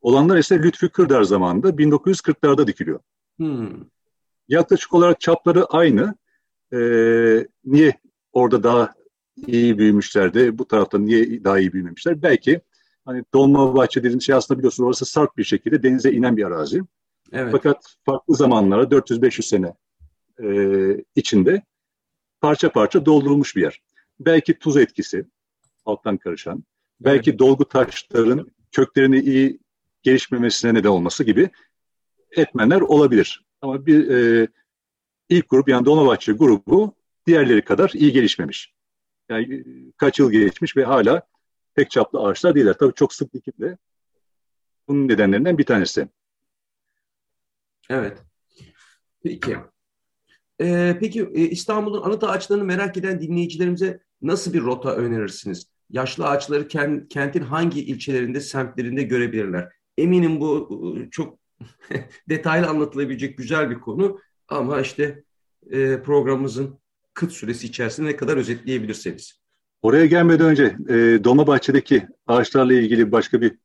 olanlar 0.00 0.36
ise 0.36 0.58
Lütfü 0.58 0.88
Kırdar 0.88 1.22
zamanında 1.22 1.68
1940'larda 1.70 2.66
dikiliyor. 2.66 3.00
Hmm. 3.36 3.70
Yaklaşık 4.48 4.94
olarak 4.94 5.20
çapları 5.20 5.64
aynı. 5.64 6.14
Ee, 6.72 7.46
niye 7.64 8.00
orada 8.32 8.62
daha 8.62 8.94
iyi 9.46 9.78
büyümüşlerdi, 9.78 10.58
bu 10.58 10.68
tarafta 10.68 10.98
niye 10.98 11.44
daha 11.44 11.58
iyi 11.58 11.72
büyümemişler? 11.72 12.22
Belki 12.22 12.60
hani 13.04 13.24
Dolmabahçe 13.34 14.00
dediğimiz 14.00 14.24
şey 14.24 14.34
aslında 14.34 14.58
biliyorsunuz 14.58 14.86
orası 14.86 15.04
sarp 15.04 15.36
bir 15.36 15.44
şekilde 15.44 15.82
denize 15.82 16.12
inen 16.12 16.36
bir 16.36 16.44
arazi. 16.44 16.82
Evet. 17.32 17.52
Fakat 17.52 17.96
farklı 18.04 18.34
zamanlara 18.34 18.82
400-500 18.82 19.42
sene 19.42 19.74
e, 20.42 20.48
içinde 21.14 21.62
parça 22.40 22.72
parça 22.72 23.06
doldurulmuş 23.06 23.56
bir 23.56 23.62
yer. 23.62 23.80
Belki 24.20 24.58
tuz 24.58 24.76
etkisi 24.76 25.24
alttan 25.84 26.16
karışan, 26.16 26.64
belki 27.00 27.30
evet. 27.30 27.38
dolgu 27.38 27.68
taşların 27.68 28.50
köklerini 28.72 29.20
iyi 29.20 29.58
gelişmemesine 30.02 30.74
neden 30.74 30.88
olması 30.88 31.24
gibi 31.24 31.50
etmenler 32.30 32.80
olabilir. 32.80 33.44
Ama 33.60 33.86
bir 33.86 34.10
e, 34.10 34.48
ilk 35.28 35.48
grup 35.48 35.68
yani 35.68 35.84
Dolmabahçe 35.84 36.32
grubu 36.32 36.94
diğerleri 37.26 37.62
kadar 37.62 37.90
iyi 37.94 38.12
gelişmemiş. 38.12 38.74
Yani 39.28 39.54
e, 39.54 39.64
kaç 39.96 40.18
yıl 40.18 40.30
geçmiş 40.30 40.76
ve 40.76 40.84
hala 40.84 41.22
pek 41.74 41.90
çaplı 41.90 42.20
ağaçlar 42.20 42.54
değiller. 42.54 42.74
Tabii 42.78 42.94
çok 42.94 43.14
sık 43.14 43.34
dikim 43.34 43.54
de 43.60 43.78
bunun 44.88 45.08
nedenlerinden 45.08 45.58
bir 45.58 45.64
tanesi. 45.64 46.08
Evet. 47.90 48.18
Peki. 49.22 49.56
Ee, 50.60 50.96
peki 51.00 51.28
e, 51.34 51.40
İstanbul'un 51.40 52.02
anıt 52.02 52.24
ağaçlarını 52.24 52.64
merak 52.64 52.96
eden 52.96 53.20
dinleyicilerimize 53.20 54.00
nasıl 54.22 54.52
bir 54.52 54.62
rota 54.62 54.96
önerirsiniz? 54.96 55.66
Yaşlı 55.90 56.28
ağaçları 56.28 56.68
kent, 56.68 57.08
kentin 57.08 57.42
hangi 57.42 57.84
ilçelerinde, 57.84 58.40
semtlerinde 58.40 59.02
görebilirler? 59.02 59.68
Eminim 59.98 60.40
bu 60.40 60.68
e, 60.98 61.10
çok 61.10 61.38
detaylı 62.28 62.66
anlatılabilecek 62.66 63.38
güzel 63.38 63.70
bir 63.70 63.80
konu 63.80 64.20
ama 64.48 64.80
işte 64.80 65.22
e, 65.70 66.02
programımızın 66.02 66.78
kıt 67.14 67.32
süresi 67.32 67.66
içerisinde 67.66 68.08
ne 68.08 68.16
kadar 68.16 68.36
özetleyebilirseniz. 68.36 69.40
Oraya 69.82 70.06
gelmeden 70.06 70.46
önce 70.46 70.76
e, 70.88 71.24
Dolmabahçe'deki 71.24 72.06
ağaçlarla 72.26 72.74
ilgili 72.74 73.12
başka 73.12 73.40
bir 73.40 73.58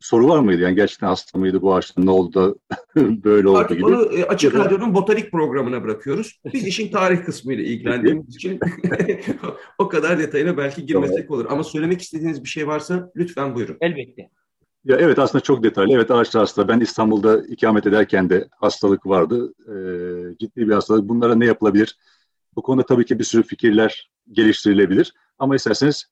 soru 0.00 0.28
var 0.28 0.38
mıydı? 0.40 0.62
Yani 0.62 0.74
gerçekten 0.74 1.06
hasta 1.06 1.38
mıydı 1.38 1.62
bu 1.62 1.74
ağaçlar? 1.74 2.06
Ne 2.06 2.10
oldu? 2.10 2.58
Böyle 2.96 3.48
oldu 3.48 3.58
Artık 3.58 3.76
gibi. 3.76 3.86
onu 3.86 4.18
e, 4.18 4.24
Açık 4.24 4.54
ya 4.54 4.64
Radyo'nun 4.64 4.94
botanik 4.94 5.32
programına 5.32 5.82
bırakıyoruz. 5.82 6.40
Biz 6.52 6.66
işin 6.66 6.90
tarih 6.92 7.24
kısmıyla 7.24 7.64
ilgilendiğimiz 7.64 8.36
için 8.36 8.60
o 9.78 9.88
kadar 9.88 10.18
detayına 10.18 10.56
belki 10.56 10.86
girmesek 10.86 11.30
olur. 11.30 11.46
Ama 11.48 11.64
söylemek 11.64 12.02
istediğiniz 12.02 12.44
bir 12.44 12.48
şey 12.48 12.66
varsa 12.66 13.10
lütfen 13.16 13.54
buyurun. 13.54 13.76
Elbette. 13.80 14.30
Ya 14.84 14.96
evet 14.96 15.18
aslında 15.18 15.42
çok 15.42 15.62
detaylı. 15.62 15.92
Evet 15.92 16.10
ağaçlar 16.10 16.40
hasta. 16.40 16.68
Ben 16.68 16.80
İstanbul'da 16.80 17.46
ikamet 17.46 17.86
ederken 17.86 18.30
de 18.30 18.48
hastalık 18.60 19.06
vardı. 19.06 19.52
Ee, 19.68 20.36
ciddi 20.38 20.68
bir 20.68 20.72
hastalık. 20.72 21.08
Bunlara 21.08 21.34
ne 21.34 21.46
yapılabilir? 21.46 21.98
Bu 22.56 22.62
konuda 22.62 22.86
tabii 22.86 23.04
ki 23.04 23.18
bir 23.18 23.24
sürü 23.24 23.42
fikirler 23.42 24.10
geliştirilebilir. 24.32 25.12
Ama 25.38 25.56
isterseniz 25.56 26.06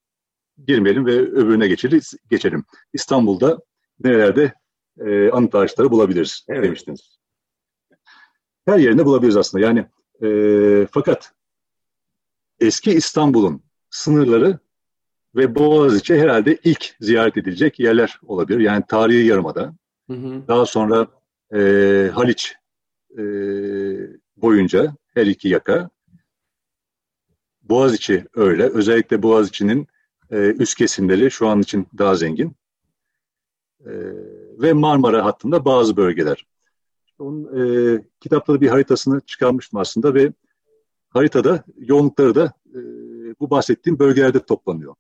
girmeyelim 0.67 1.07
ve 1.07 1.13
öbürüne 1.13 1.69
geçelim. 1.69 2.01
geçelim. 2.31 2.65
İstanbul'da 2.93 3.59
nerelerde 4.05 4.53
e, 5.01 5.31
anıt 5.31 5.55
ağaçları 5.55 5.91
bulabiliriz 5.91 6.47
evet. 6.49 6.65
demiştiniz. 6.65 7.19
Her 8.67 8.79
yerinde 8.79 9.05
bulabiliriz 9.05 9.37
aslında. 9.37 9.65
Yani 9.65 9.87
e, 10.23 10.87
fakat 10.91 11.33
eski 12.61 12.93
İstanbul'un 12.93 13.63
sınırları 13.91 14.59
ve 15.37 15.55
Boğaziçi 15.55 16.21
herhalde 16.21 16.59
ilk 16.65 16.97
ziyaret 17.01 17.37
edilecek 17.37 17.81
yerler 17.81 18.21
olabilir. 18.23 18.61
Yani 18.61 18.85
tarihi 18.89 19.27
yarımada. 19.27 19.75
Hı 20.11 20.17
hı. 20.17 20.49
Daha 20.49 20.67
sonra 20.67 21.07
e, 21.55 22.11
Haliç 22.15 22.55
e, 23.19 23.23
boyunca 24.37 24.97
her 25.15 25.27
iki 25.27 25.49
yaka. 25.49 25.91
Boğaziçi 27.63 28.27
öyle. 28.35 28.63
Özellikle 28.63 29.23
Boğaziçi'nin 29.23 29.89
e, 30.31 30.37
üst 30.37 30.75
kesimleri 30.75 31.31
şu 31.31 31.49
an 31.49 31.61
için 31.61 31.87
daha 31.99 32.15
zengin. 32.15 32.57
E, 33.87 33.93
ve 34.63 34.73
Marmara 34.73 35.25
hattında 35.25 35.65
bazı 35.65 35.97
bölgeler. 35.97 36.47
Onun 37.19 37.45
e, 37.59 38.03
kitapta 38.21 38.61
bir 38.61 38.69
haritasını 38.69 39.21
çıkarmıştım 39.21 39.81
aslında 39.81 40.15
ve 40.15 40.33
haritada 41.09 41.65
yoğunlukları 41.79 42.35
da 42.35 42.53
e, 42.75 42.79
bu 43.41 43.51
bahsettiğim 43.51 43.99
bölgelerde 43.99 44.39
toplanıyor. 44.39 44.95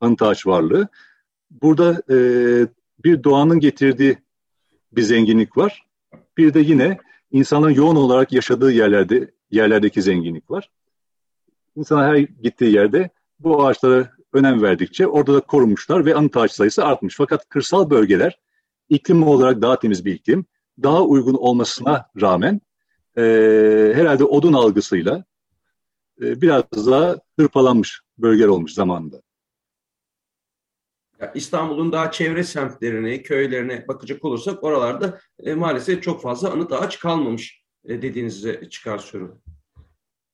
Anıt 0.00 0.22
ağaç 0.22 0.46
varlığı. 0.46 0.88
Burada 1.50 2.02
e, 2.10 2.16
bir 3.04 3.24
doğanın 3.24 3.60
getirdiği 3.60 4.18
bir 4.92 5.02
zenginlik 5.02 5.56
var. 5.56 5.86
Bir 6.36 6.54
de 6.54 6.60
yine 6.60 6.98
insanların 7.30 7.74
yoğun 7.74 7.96
olarak 7.96 8.32
yaşadığı 8.32 8.72
yerlerde 8.72 9.30
yerlerdeki 9.50 10.02
zenginlik 10.02 10.50
var. 10.50 10.70
İnsanlar 11.76 12.08
her 12.08 12.16
gittiği 12.16 12.74
yerde 12.74 13.10
bu 13.38 13.66
ağaçlara 13.66 14.10
önem 14.32 14.62
verdikçe 14.62 15.06
orada 15.06 15.34
da 15.34 15.40
korunmuşlar 15.40 16.06
ve 16.06 16.14
anıt 16.14 16.36
ağaç 16.36 16.52
sayısı 16.52 16.84
artmış. 16.84 17.16
Fakat 17.16 17.48
kırsal 17.48 17.90
bölgeler 17.90 18.38
iklim 18.88 19.22
olarak 19.22 19.62
daha 19.62 19.78
temiz 19.78 20.04
bir 20.04 20.14
iklim, 20.14 20.46
daha 20.82 21.02
uygun 21.02 21.34
olmasına 21.34 22.06
rağmen 22.20 22.60
e, 23.16 23.22
herhalde 23.94 24.24
odun 24.24 24.52
algısıyla 24.52 25.24
e, 26.22 26.40
biraz 26.40 26.64
daha 26.86 27.16
hırpalanmış 27.38 28.00
bölgeler 28.18 28.48
olmuş 28.48 28.72
zamanında. 28.72 29.22
İstanbul'un 31.34 31.92
daha 31.92 32.10
çevre 32.10 32.44
semtlerine, 32.44 33.22
köylerine 33.22 33.88
bakacak 33.88 34.24
olursak 34.24 34.64
oralarda 34.64 35.20
e, 35.38 35.54
maalesef 35.54 36.02
çok 36.02 36.22
fazla 36.22 36.52
anıt 36.52 36.72
ağaç 36.72 36.98
kalmamış 36.98 37.64
e, 37.84 38.02
dediğinizi 38.02 38.68
çıkartıyorum. 38.70 39.42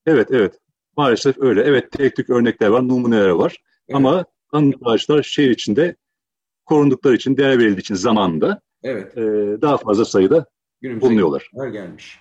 Evet, 0.06 0.28
evet. 0.30 0.58
Maalesef 0.96 1.38
öyle. 1.38 1.62
Evet 1.62 1.92
tek 1.92 2.16
tük 2.16 2.30
örnekler 2.30 2.68
var, 2.68 2.88
numuneler 2.88 3.28
var. 3.28 3.56
Evet. 3.88 3.96
Ama 3.96 4.24
anıt 4.52 4.76
ağaçlar 4.84 5.22
şehir 5.22 5.50
içinde 5.50 5.96
korundukları 6.66 7.14
için, 7.14 7.36
değer 7.36 7.58
verildiği 7.58 7.80
için 7.80 7.94
zamanında 7.94 8.60
evet. 8.82 9.18
e, 9.18 9.22
daha 9.62 9.76
fazla 9.76 10.04
sayıda 10.04 10.46
Günümüze 10.80 11.06
bulunuyorlar. 11.06 11.50
gelmiş. 11.72 12.18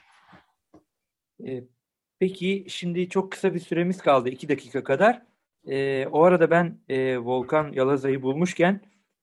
E, 1.47 1.63
peki 2.19 2.65
şimdi 2.69 3.09
çok 3.09 3.31
kısa 3.31 3.53
bir 3.53 3.59
süremiz 3.59 3.97
kaldı. 3.97 4.29
iki 4.29 4.49
dakika 4.49 4.83
kadar. 4.83 5.21
E, 5.67 6.07
o 6.07 6.23
arada 6.23 6.51
ben 6.51 6.79
e, 6.89 7.17
Volkan 7.17 7.71
Yalaza'yı 7.73 8.21
bulmuşken 8.21 8.81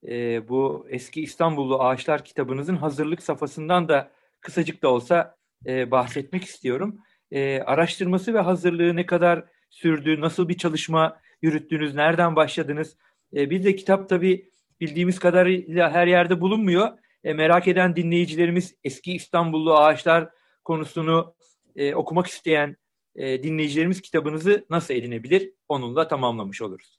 e, 0.09 0.49
bu 0.49 0.87
eski 0.91 1.23
İstanbullu 1.23 1.83
Ağaçlar 1.83 2.25
kitabınızın 2.25 2.77
hazırlık 2.77 3.23
safhasından 3.23 3.89
da 3.89 4.11
kısacık 4.41 4.83
da 4.83 4.89
olsa 4.89 5.37
e, 5.67 5.91
bahsetmek 5.91 6.45
istiyorum 6.45 7.01
e, 7.31 7.61
araştırması 7.61 8.35
ve 8.35 8.41
hazırlığı 8.41 8.97
ne 8.97 9.07
kadar 9.07 9.45
sürdü, 9.71 10.21
nasıl 10.21 10.49
bir 10.49 10.57
çalışma 10.57 11.21
yürüttünüz, 11.45 11.95
nereden 11.95 12.37
başladınız? 12.37 12.97
E, 13.37 13.51
bir 13.51 13.65
de 13.65 13.77
kitap 13.77 14.09
tabii 14.09 14.51
bildiğimiz 14.81 15.19
kadarıyla 15.19 15.91
her 15.91 16.07
yerde 16.07 16.41
bulunmuyor. 16.41 16.89
E, 17.25 17.35
merak 17.35 17.69
eden 17.69 17.97
dinleyicilerimiz 17.97 18.75
eski 18.85 19.13
İstanbullu 19.13 19.75
ağaçlar 19.75 20.31
konusunu 20.65 21.35
e, 21.77 21.95
okumak 21.95 22.27
isteyen 22.27 22.77
e, 23.17 23.43
dinleyicilerimiz 23.43 24.01
kitabınızı 24.01 24.65
nasıl 24.71 24.95
edinebilir? 24.95 25.53
Onunla 25.69 26.09
tamamlamış 26.09 26.63
oluruz. 26.63 26.99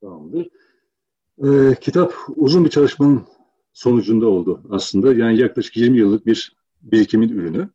Tamamdır. 0.00 0.48
E, 1.44 1.74
kitap 1.80 2.14
uzun 2.36 2.64
bir 2.64 2.70
çalışmanın 2.70 3.26
sonucunda 3.72 4.26
oldu 4.26 4.62
aslında. 4.70 5.14
Yani 5.14 5.38
yaklaşık 5.38 5.76
20 5.76 5.98
yıllık 5.98 6.26
bir 6.26 6.56
birikimin 6.82 7.28
ürünü. 7.28 7.68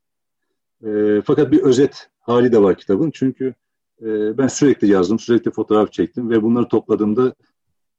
E, 0.86 1.21
fakat 1.21 1.52
bir 1.52 1.60
özet 1.60 2.10
hali 2.19 2.52
de 2.52 2.62
var 2.62 2.78
kitabın. 2.78 3.12
Çünkü 3.12 3.54
e, 4.02 4.38
ben 4.38 4.48
sürekli 4.48 4.88
yazdım, 4.88 5.20
sürekli 5.20 5.52
fotoğraf 5.52 5.92
çektim 5.92 6.30
ve 6.30 6.44
bunları 6.44 6.68
topladığımda 6.68 7.36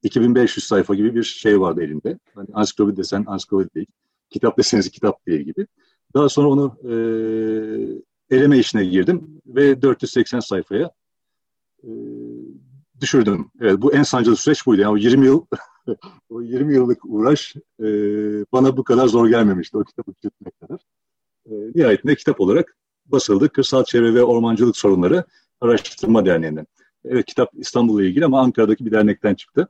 2500 0.02 0.66
sayfa 0.66 0.94
gibi 0.94 1.14
bir 1.14 1.22
şey 1.22 1.60
vardı 1.60 1.82
elimde. 1.82 2.18
Hani 2.34 2.48
ansiklopedi 2.54 2.96
desen 2.96 3.24
ansiklopedi 3.26 3.74
değil, 3.74 3.86
kitap 4.30 4.58
deseniz 4.58 4.90
kitap 4.90 5.26
değil 5.26 5.40
gibi. 5.40 5.66
Daha 6.14 6.28
sonra 6.28 6.48
onu 6.48 6.76
e, 6.84 8.36
eleme 8.36 8.58
işine 8.58 8.84
girdim 8.84 9.42
ve 9.46 9.82
480 9.82 10.40
sayfaya 10.40 10.90
e, 11.84 11.90
düşürdüm. 13.00 13.50
Evet, 13.60 13.82
bu 13.82 13.94
en 13.94 14.02
sancılı 14.02 14.36
süreç 14.36 14.66
buydu. 14.66 14.80
Yani 14.80 14.92
o 14.92 14.96
20 14.96 15.26
yıl 15.26 15.46
o 16.30 16.42
20 16.42 16.74
yıllık 16.74 16.98
uğraş 17.04 17.56
e, 17.80 17.86
bana 18.52 18.76
bu 18.76 18.84
kadar 18.84 19.06
zor 19.06 19.28
gelmemişti 19.28 19.78
o 19.78 19.84
kitabı 19.84 20.10
bitirmek 20.10 20.60
kadar 20.60 20.80
e, 21.46 21.52
nihayetinde 21.74 22.14
kitap 22.14 22.40
olarak 22.40 22.76
basıldı. 23.06 23.48
Kırsal 23.48 23.84
Çevre 23.84 24.14
ve 24.14 24.22
Ormancılık 24.24 24.76
Sorunları 24.76 25.24
Araştırma 25.62 26.26
Derneği'nden. 26.26 26.66
Evet 27.04 27.26
kitap 27.26 27.50
İstanbul'la 27.54 28.04
ilgili 28.04 28.24
ama 28.24 28.40
Ankara'daki 28.40 28.86
bir 28.86 28.92
dernekten 28.92 29.34
çıktı. 29.34 29.68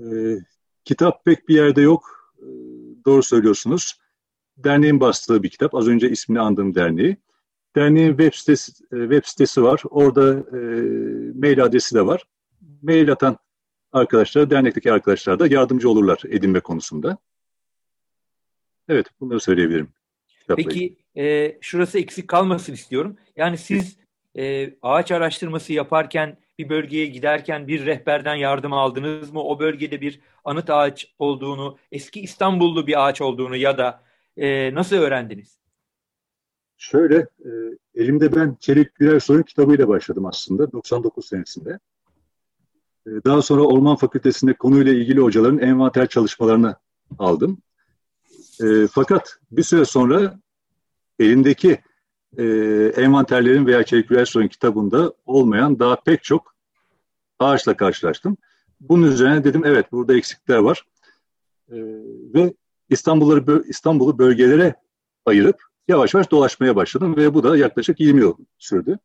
E, 0.00 0.04
kitap 0.84 1.24
pek 1.24 1.48
bir 1.48 1.54
yerde 1.54 1.80
yok. 1.82 2.32
E, 2.38 2.46
doğru 3.06 3.22
söylüyorsunuz. 3.22 3.98
Derneğin 4.56 5.00
bastığı 5.00 5.42
bir 5.42 5.48
kitap. 5.48 5.74
Az 5.74 5.88
önce 5.88 6.10
ismini 6.10 6.40
andığım 6.40 6.74
derneği. 6.74 7.16
Derneğin 7.76 8.08
web 8.08 8.34
sitesi, 8.34 8.72
e, 8.92 8.96
web 8.96 9.24
sitesi 9.24 9.62
var. 9.62 9.82
Orada 9.90 10.32
e, 10.32 10.58
mail 11.34 11.64
adresi 11.64 11.94
de 11.94 12.06
var. 12.06 12.24
Mail 12.82 13.12
atan 13.12 13.36
arkadaşlar, 13.92 14.50
dernekteki 14.50 14.92
arkadaşlar 14.92 15.38
da 15.38 15.46
yardımcı 15.46 15.90
olurlar 15.90 16.22
edinme 16.28 16.60
konusunda. 16.60 17.18
Evet, 18.88 19.06
bunları 19.20 19.40
söyleyebilirim. 19.40 19.88
Peki 20.56 20.96
e, 21.16 21.58
şurası 21.60 21.98
eksik 21.98 22.28
kalmasın 22.28 22.72
istiyorum. 22.72 23.16
Yani 23.36 23.58
siz 23.58 24.00
e, 24.38 24.74
ağaç 24.82 25.12
araştırması 25.12 25.72
yaparken 25.72 26.36
bir 26.58 26.68
bölgeye 26.68 27.06
giderken 27.06 27.68
bir 27.68 27.86
rehberden 27.86 28.34
yardım 28.34 28.72
aldınız 28.72 29.30
mı? 29.30 29.42
O 29.42 29.58
bölgede 29.58 30.00
bir 30.00 30.20
anıt 30.44 30.70
ağaç 30.70 31.14
olduğunu, 31.18 31.78
eski 31.92 32.20
İstanbullu 32.20 32.86
bir 32.86 33.08
ağaç 33.08 33.20
olduğunu 33.20 33.56
ya 33.56 33.78
da 33.78 34.02
e, 34.36 34.74
nasıl 34.74 34.96
öğrendiniz? 34.96 35.58
Şöyle, 36.76 37.16
e, 37.16 37.50
elimde 37.94 38.34
ben 38.34 38.56
Çelik 38.60 38.94
Güler 38.94 39.20
Soy'un 39.20 39.42
kitabıyla 39.42 39.88
başladım 39.88 40.26
aslında 40.26 40.72
99 40.72 41.26
senesinde. 41.28 41.78
E, 43.06 43.10
daha 43.24 43.42
sonra 43.42 43.62
Orman 43.62 43.96
Fakültesi'nde 43.96 44.54
konuyla 44.54 44.92
ilgili 44.92 45.20
hocaların 45.20 45.58
envanter 45.58 46.06
çalışmalarını 46.06 46.76
aldım. 47.18 47.58
E, 48.62 48.86
fakat 48.92 49.38
bir 49.50 49.62
süre 49.62 49.84
sonra 49.84 50.40
elimdeki 51.18 51.80
e, 52.38 52.44
envanterlerin 52.96 53.66
veya 53.66 53.84
Çelik 53.84 54.08
Güler 54.08 54.24
Soy'un 54.24 54.48
kitabında 54.48 55.12
olmayan 55.26 55.78
daha 55.78 55.96
pek 55.96 56.22
çok 56.22 56.54
ağaçla 57.38 57.76
karşılaştım. 57.76 58.36
Bunun 58.80 59.12
üzerine 59.12 59.44
dedim 59.44 59.62
evet 59.64 59.92
burada 59.92 60.16
eksikler 60.16 60.58
var. 60.58 60.84
E, 61.68 61.76
ve 62.34 62.54
İstanbul'u 62.90 63.64
İstanbul'u 63.68 64.18
bölgelere 64.18 64.74
ayırıp 65.26 65.62
yavaş 65.88 66.14
yavaş 66.14 66.30
dolaşmaya 66.30 66.76
başladım 66.76 67.16
ve 67.16 67.34
bu 67.34 67.42
da 67.42 67.56
yaklaşık 67.56 68.00
20 68.00 68.20
yıl 68.20 68.34
sürdü. 68.58 68.98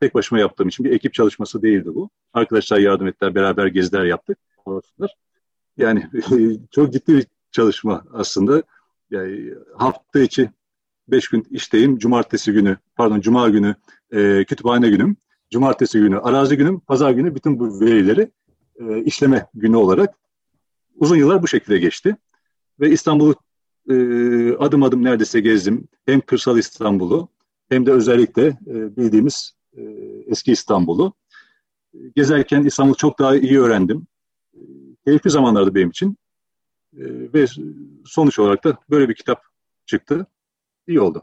Tek 0.00 0.14
başıma 0.14 0.40
yaptığım 0.40 0.68
için 0.68 0.84
bir 0.84 0.92
ekip 0.92 1.14
çalışması 1.14 1.62
değildi 1.62 1.94
bu. 1.94 2.10
Arkadaşlar 2.32 2.78
yardım 2.78 3.06
ettiler, 3.06 3.34
beraber 3.34 3.66
geziler 3.66 4.04
yaptık. 4.04 4.38
Yani 5.76 6.08
çok 6.70 6.92
ciddi 6.92 7.16
bir 7.16 7.26
çalışma 7.50 8.04
aslında. 8.12 8.62
Yani 9.10 9.54
hafta 9.76 10.20
içi 10.20 10.50
beş 11.08 11.28
gün 11.28 11.46
işteyim. 11.50 11.98
Cumartesi 11.98 12.52
günü, 12.52 12.76
pardon 12.96 13.20
cuma 13.20 13.48
günü 13.48 13.74
e, 14.12 14.44
kütüphane 14.44 14.88
günüm. 14.88 15.16
Cumartesi 15.50 15.98
günü 15.98 16.18
arazi 16.18 16.56
günüm. 16.56 16.80
Pazar 16.80 17.10
günü 17.10 17.34
bütün 17.34 17.58
bu 17.58 17.80
verileri 17.80 18.30
e, 18.80 19.02
işleme 19.04 19.46
günü 19.54 19.76
olarak 19.76 20.14
uzun 20.96 21.16
yıllar 21.16 21.42
bu 21.42 21.48
şekilde 21.48 21.78
geçti. 21.78 22.16
Ve 22.80 22.90
İstanbul'u 22.90 23.34
e, 23.90 23.94
adım 24.56 24.82
adım 24.82 25.04
neredeyse 25.04 25.40
gezdim. 25.40 25.88
Hem 26.06 26.20
kırsal 26.20 26.58
İstanbul'u 26.58 27.28
hem 27.68 27.86
de 27.86 27.92
özellikle 27.92 28.46
e, 28.46 28.96
bildiğimiz 28.96 29.54
e, 29.76 29.82
eski 30.26 30.52
İstanbul'u. 30.52 31.12
Gezerken 32.16 32.64
İstanbul'u 32.64 32.96
çok 32.96 33.18
daha 33.18 33.36
iyi 33.36 33.60
öğrendim. 33.60 34.06
Keyifli 35.04 35.30
zamanlardı 35.30 35.74
benim 35.74 35.90
için. 35.90 36.16
E, 36.96 37.04
ve 37.34 37.46
sonuç 38.04 38.38
olarak 38.38 38.64
da 38.64 38.78
böyle 38.90 39.08
bir 39.08 39.14
kitap 39.14 39.42
çıktı. 39.86 40.26
İyi 40.88 41.00
oldu. 41.00 41.22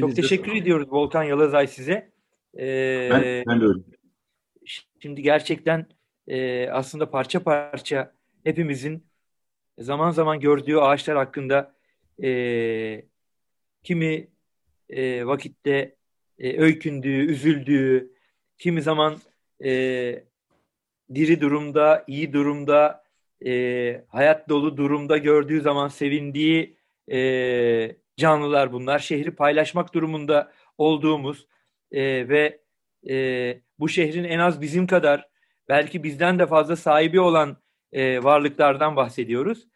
Çok 0.00 0.16
teşekkür 0.16 0.52
ediyoruz 0.52 0.88
Volkan 0.90 1.22
Yalazay 1.22 1.66
size. 1.66 2.12
Ee, 2.58 3.08
ben, 3.12 3.44
ben 3.46 3.60
de 3.60 3.64
öyle. 3.64 3.80
Şimdi 5.00 5.22
gerçekten 5.22 5.86
e, 6.26 6.68
aslında 6.68 7.10
parça 7.10 7.42
parça 7.42 8.14
hepimizin 8.44 9.06
zaman 9.78 10.10
zaman 10.10 10.40
gördüğü 10.40 10.76
ağaçlar 10.76 11.16
hakkında 11.16 11.74
e, 12.22 13.04
kimi 13.82 14.28
e, 14.88 15.26
vakitte 15.26 15.96
e, 16.38 16.60
öykündüğü, 16.60 17.26
üzüldüğü, 17.26 18.12
kimi 18.58 18.82
zaman 18.82 19.18
e, 19.64 20.24
diri 21.14 21.40
durumda, 21.40 22.04
iyi 22.06 22.32
durumda, 22.32 23.04
e, 23.46 24.04
hayat 24.08 24.48
dolu 24.48 24.76
durumda 24.76 25.18
gördüğü 25.18 25.60
zaman 25.60 25.88
sevindiği 25.88 26.76
e, 27.12 28.01
canlılar 28.16 28.72
bunlar. 28.72 28.98
Şehri 28.98 29.34
paylaşmak 29.34 29.94
durumunda 29.94 30.52
olduğumuz 30.78 31.46
e, 31.92 32.28
ve 32.28 32.60
e, 33.08 33.60
bu 33.78 33.88
şehrin 33.88 34.24
en 34.24 34.38
az 34.38 34.60
bizim 34.60 34.86
kadar 34.86 35.28
belki 35.68 36.02
bizden 36.02 36.38
de 36.38 36.46
fazla 36.46 36.76
sahibi 36.76 37.20
olan 37.20 37.56
e, 37.92 38.22
varlıklardan 38.22 38.96
bahsediyoruz. 38.96 39.66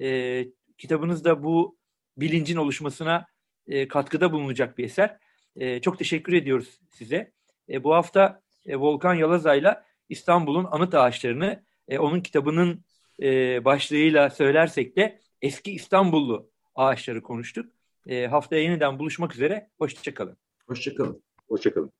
E, 0.00 0.44
kitabınız 0.78 1.24
da 1.24 1.44
bu 1.44 1.78
bilincin 2.16 2.56
oluşmasına 2.56 3.26
e, 3.68 3.88
katkıda 3.88 4.32
bulunacak 4.32 4.78
bir 4.78 4.84
eser. 4.84 5.18
E, 5.56 5.80
çok 5.80 5.98
teşekkür 5.98 6.32
ediyoruz 6.32 6.80
size. 6.90 7.32
E, 7.68 7.84
bu 7.84 7.94
hafta 7.94 8.42
e, 8.66 8.76
Volkan 8.76 9.14
Yalazay'la 9.14 9.84
İstanbul'un 10.08 10.64
anıt 10.70 10.94
ağaçlarını 10.94 11.64
e, 11.88 11.98
onun 11.98 12.20
kitabının 12.20 12.84
e, 13.22 13.64
başlığıyla 13.64 14.30
söylersek 14.30 14.96
de 14.96 15.20
eski 15.42 15.72
İstanbullu 15.72 16.50
ağaçları 16.74 17.22
konuştuk. 17.22 17.75
E, 18.06 18.26
haftaya 18.26 18.62
yeniden 18.62 18.98
buluşmak 18.98 19.34
üzere. 19.34 19.70
Hoşçakalın. 19.78 20.36
Hoşçakalın. 20.66 21.22
Hoşçakalın. 21.48 21.92